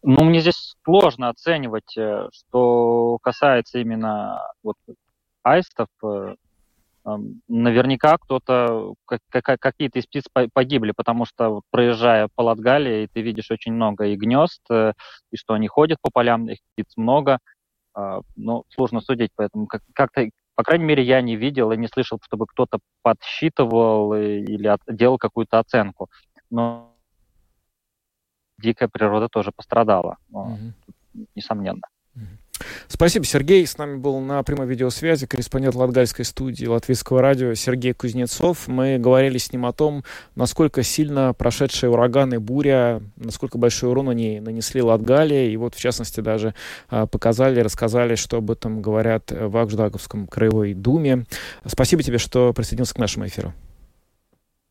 Ну, 0.02 0.22
мне 0.22 0.40
здесь 0.40 0.76
сложно 0.84 1.30
оценивать, 1.30 1.96
э, 1.96 2.28
что 2.32 3.18
касается 3.22 3.78
именно 3.78 4.42
вот 4.62 4.76
аистов. 5.42 5.88
Э, 7.06 7.16
наверняка 7.48 8.18
кто-то, 8.18 8.94
какие-то 9.06 9.98
из 9.98 10.06
птиц 10.06 10.24
погибли, 10.52 10.92
потому 10.96 11.24
что 11.24 11.62
проезжая 11.70 12.28
по 12.34 12.42
Латгалии, 12.42 13.08
ты 13.12 13.22
видишь 13.22 13.50
очень 13.50 13.72
много 13.72 14.06
и 14.06 14.16
гнезд, 14.16 14.62
э, 14.70 14.92
и 15.30 15.36
что 15.36 15.54
они 15.54 15.68
ходят 15.68 15.98
по 16.02 16.10
полям, 16.12 16.48
их 16.48 16.58
птиц 16.72 16.96
много. 16.96 17.38
А, 17.94 18.20
ну, 18.36 18.64
сложно 18.68 19.00
судить, 19.00 19.30
поэтому 19.36 19.66
как-то, 19.94 20.28
по 20.54 20.62
крайней 20.62 20.84
мере, 20.84 21.02
я 21.02 21.22
не 21.22 21.36
видел 21.36 21.72
и 21.72 21.78
не 21.78 21.88
слышал, 21.88 22.18
чтобы 22.22 22.46
кто-то 22.46 22.78
подсчитывал 23.02 24.14
или 24.14 24.76
делал 24.88 25.16
какую-то 25.16 25.58
оценку. 25.58 26.10
Но 26.50 26.94
дикая 28.58 28.88
природа 28.88 29.28
тоже 29.28 29.50
пострадала, 29.54 30.18
угу. 30.30 30.58
несомненно. 31.34 31.82
Спасибо, 32.88 33.24
Сергей. 33.24 33.66
С 33.66 33.78
нами 33.78 33.96
был 33.96 34.20
на 34.20 34.42
прямой 34.42 34.66
видеосвязи 34.66 35.26
корреспондент 35.26 35.74
Латгальской 35.74 36.24
студии 36.24 36.66
Латвийского 36.66 37.20
радио 37.20 37.54
Сергей 37.54 37.92
Кузнецов. 37.92 38.68
Мы 38.68 38.98
говорили 38.98 39.38
с 39.38 39.52
ним 39.52 39.66
о 39.66 39.72
том, 39.72 40.04
насколько 40.34 40.82
сильно 40.82 41.34
прошедшие 41.34 41.90
ураганы, 41.90 42.40
буря, 42.40 43.02
насколько 43.16 43.58
большой 43.58 43.90
урон 43.90 44.08
они 44.08 44.40
нанесли 44.40 44.82
Латгалии. 44.82 45.50
И 45.50 45.56
вот, 45.56 45.74
в 45.74 45.80
частности, 45.80 46.20
даже 46.20 46.54
а, 46.88 47.06
показали, 47.06 47.60
рассказали, 47.60 48.14
что 48.14 48.38
об 48.38 48.50
этом 48.50 48.80
говорят 48.82 49.30
в 49.30 49.56
Акждаковском 49.56 50.26
краевой 50.26 50.74
думе. 50.74 51.26
Спасибо 51.64 52.02
тебе, 52.02 52.18
что 52.18 52.52
присоединился 52.52 52.94
к 52.94 52.98
нашему 52.98 53.26
эфиру. 53.26 53.52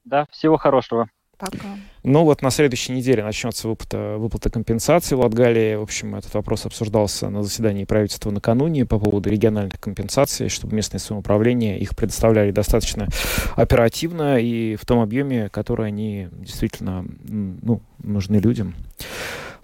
Да, 0.04 0.28
всего 0.32 0.58
хорошего. 0.58 1.10
Пока. 1.38 1.78
Ну 2.04 2.24
вот 2.24 2.42
на 2.42 2.50
следующей 2.50 2.94
неделе 2.94 3.24
начнется 3.24 3.68
выплата, 3.68 4.16
выплата 4.18 4.50
компенсации 4.50 5.16
в 5.16 5.20
Латгалии. 5.20 5.76
В 5.76 5.82
общем, 5.82 6.16
этот 6.16 6.34
вопрос 6.34 6.66
обсуждался 6.66 7.30
на 7.30 7.44
заседании 7.44 7.84
правительства 7.84 8.32
накануне 8.32 8.86
по 8.86 9.00
поводу 9.00 9.30
региональных 9.30 9.80
компенсаций, 9.80 10.50
чтобы 10.50 10.76
местное 10.76 11.00
самоуправление 11.00 11.80
их 11.80 11.96
предоставляли 11.96 12.52
достаточно 12.52 13.08
оперативно 13.56 14.40
и 14.40 14.76
в 14.76 14.86
том 14.86 15.00
объеме, 15.00 15.50
который 15.50 15.88
они 15.88 16.30
действительно 16.32 17.06
ну, 17.28 17.82
нужны 18.00 18.38
людям. 18.38 18.76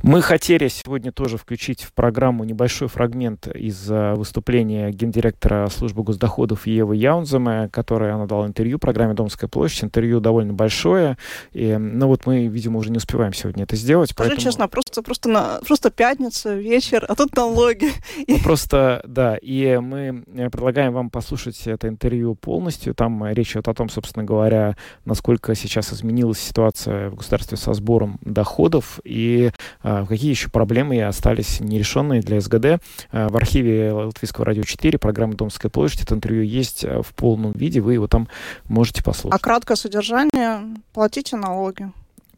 Мы 0.04 0.24
хотели 0.24 0.68
сегодня 0.68 1.12
тоже 1.12 1.38
включить 1.38 1.84
в 1.84 1.93
программу 1.93 2.43
небольшой 2.43 2.88
фрагмент 2.88 3.47
из 3.47 3.89
э, 3.89 4.14
выступления 4.16 4.89
гендиректора 4.89 5.68
службы 5.68 6.02
госдоходов 6.02 6.66
Евы 6.66 6.95
Яунземе, 6.95 7.70
которой 7.70 8.12
она 8.12 8.26
дала 8.26 8.47
интервью 8.47 8.80
программе 8.80 9.14
«Домская 9.14 9.47
площадь». 9.47 9.84
Интервью 9.84 10.20
довольно 10.20 10.54
большое, 10.54 11.18
и, 11.52 11.78
ну 11.78 12.08
вот 12.08 12.26
мы, 12.26 12.47
видимо, 12.47 12.80
уже 12.80 12.89
не 12.89 12.97
успеваем 12.97 13.34
сегодня 13.34 13.64
это 13.64 13.76
сделать. 13.76 14.10
Скажи 14.10 14.32
поэтому... 14.32 14.43
честно, 14.43 14.68
просто, 14.68 15.04
просто, 15.04 15.30
на, 15.30 15.60
просто 15.68 15.91
пятница, 15.91 16.56
вечер, 16.56 17.06
а 17.08 17.16
тут 17.16 17.36
налоги. 17.36 17.89
Ну, 18.28 18.38
просто, 18.39 19.02
да, 19.06 19.36
и 19.36 19.78
мы 19.78 20.24
э, 20.34 20.49
предлагаем 20.49 20.93
вам 20.93 21.10
послушать 21.10 21.68
это 21.68 21.88
интервью 21.88 22.34
полностью. 22.36 22.95
Там 22.95 23.26
речь 23.28 23.52
идет 23.52 23.68
о 23.68 23.74
том, 23.74 23.89
собственно 23.89 24.24
говоря, 24.24 24.78
насколько 25.06 25.54
сейчас 25.54 25.91
изменилась 25.91 26.39
ситуация 26.39 27.10
в 27.10 27.16
государстве 27.16 27.58
со 27.58 27.74
сбором 27.74 28.20
доходов 28.22 28.99
и 29.04 29.52
э, 29.84 29.90
какие 30.07 30.29
еще 30.29 30.49
проблемы 30.49 31.01
остались 31.03 31.59
нерешенные 31.59 32.21
для 32.21 32.39
СГД. 32.41 32.81
А, 33.11 33.29
в 33.29 33.35
архиве 33.35 33.91
Латвийского 33.91 34.45
радио 34.45 34.63
4 34.63 34.97
программы 34.97 35.35
«Домская 35.35 35.69
площадь» 35.69 36.03
это 36.03 36.15
интервью 36.15 36.43
есть 36.43 36.83
а, 36.85 37.01
в 37.01 37.13
полном 37.13 37.51
виде, 37.53 37.81
вы 37.81 37.93
его 37.93 38.07
там 38.07 38.27
можете 38.65 39.03
послушать. 39.03 39.39
А 39.39 39.43
краткое 39.43 39.75
содержание– 39.75 40.61
платите 40.93 41.37
налоги 41.37 41.91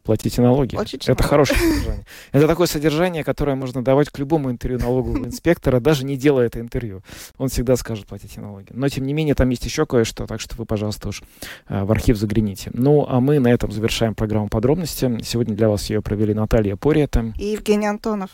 платите 0.04 0.40
налоги. 0.42 0.76
Платите 0.76 1.10
это 1.10 1.22
налоги. 1.22 1.28
хорошее 1.28 1.58
содержание. 1.70 2.06
Это 2.32 2.46
такое 2.46 2.66
содержание, 2.66 3.24
которое 3.24 3.56
можно 3.56 3.82
давать 3.82 4.10
к 4.10 4.18
любому 4.18 4.50
интервью 4.50 4.78
налогового 4.78 5.24
инспектора, 5.26 5.80
даже 5.80 6.04
не 6.04 6.16
делая 6.16 6.46
это 6.46 6.60
интервью. 6.60 7.02
Он 7.38 7.48
всегда 7.48 7.76
скажет, 7.76 8.06
платите 8.06 8.40
налоги. 8.40 8.68
Но, 8.70 8.88
тем 8.88 9.06
не 9.06 9.12
менее, 9.12 9.34
там 9.34 9.48
есть 9.48 9.64
еще 9.64 9.86
кое-что, 9.86 10.26
так 10.26 10.40
что 10.40 10.54
вы, 10.56 10.66
пожалуйста, 10.66 11.08
уж 11.08 11.22
э, 11.68 11.82
в 11.84 11.90
архив 11.90 12.16
загляните. 12.16 12.70
Ну, 12.72 13.06
а 13.08 13.20
мы 13.20 13.38
на 13.40 13.48
этом 13.48 13.72
завершаем 13.72 14.14
программу 14.14 14.48
подробности. 14.48 15.18
Сегодня 15.22 15.54
для 15.54 15.68
вас 15.68 15.90
ее 15.90 16.02
провели 16.02 16.34
Наталья 16.34 16.76
Пориета. 16.76 17.32
И 17.38 17.46
Евгений 17.46 17.86
Антонов. 17.86 18.30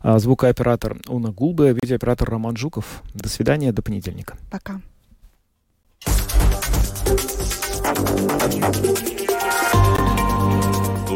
А, 0.00 0.18
звукооператор 0.18 0.98
Уна 1.08 1.32
Гулба, 1.32 1.70
видеооператор 1.70 2.28
Роман 2.28 2.56
Жуков. 2.56 3.02
До 3.14 3.28
свидания, 3.28 3.72
до 3.72 3.82
понедельника. 3.82 4.36
Пока. 4.50 4.80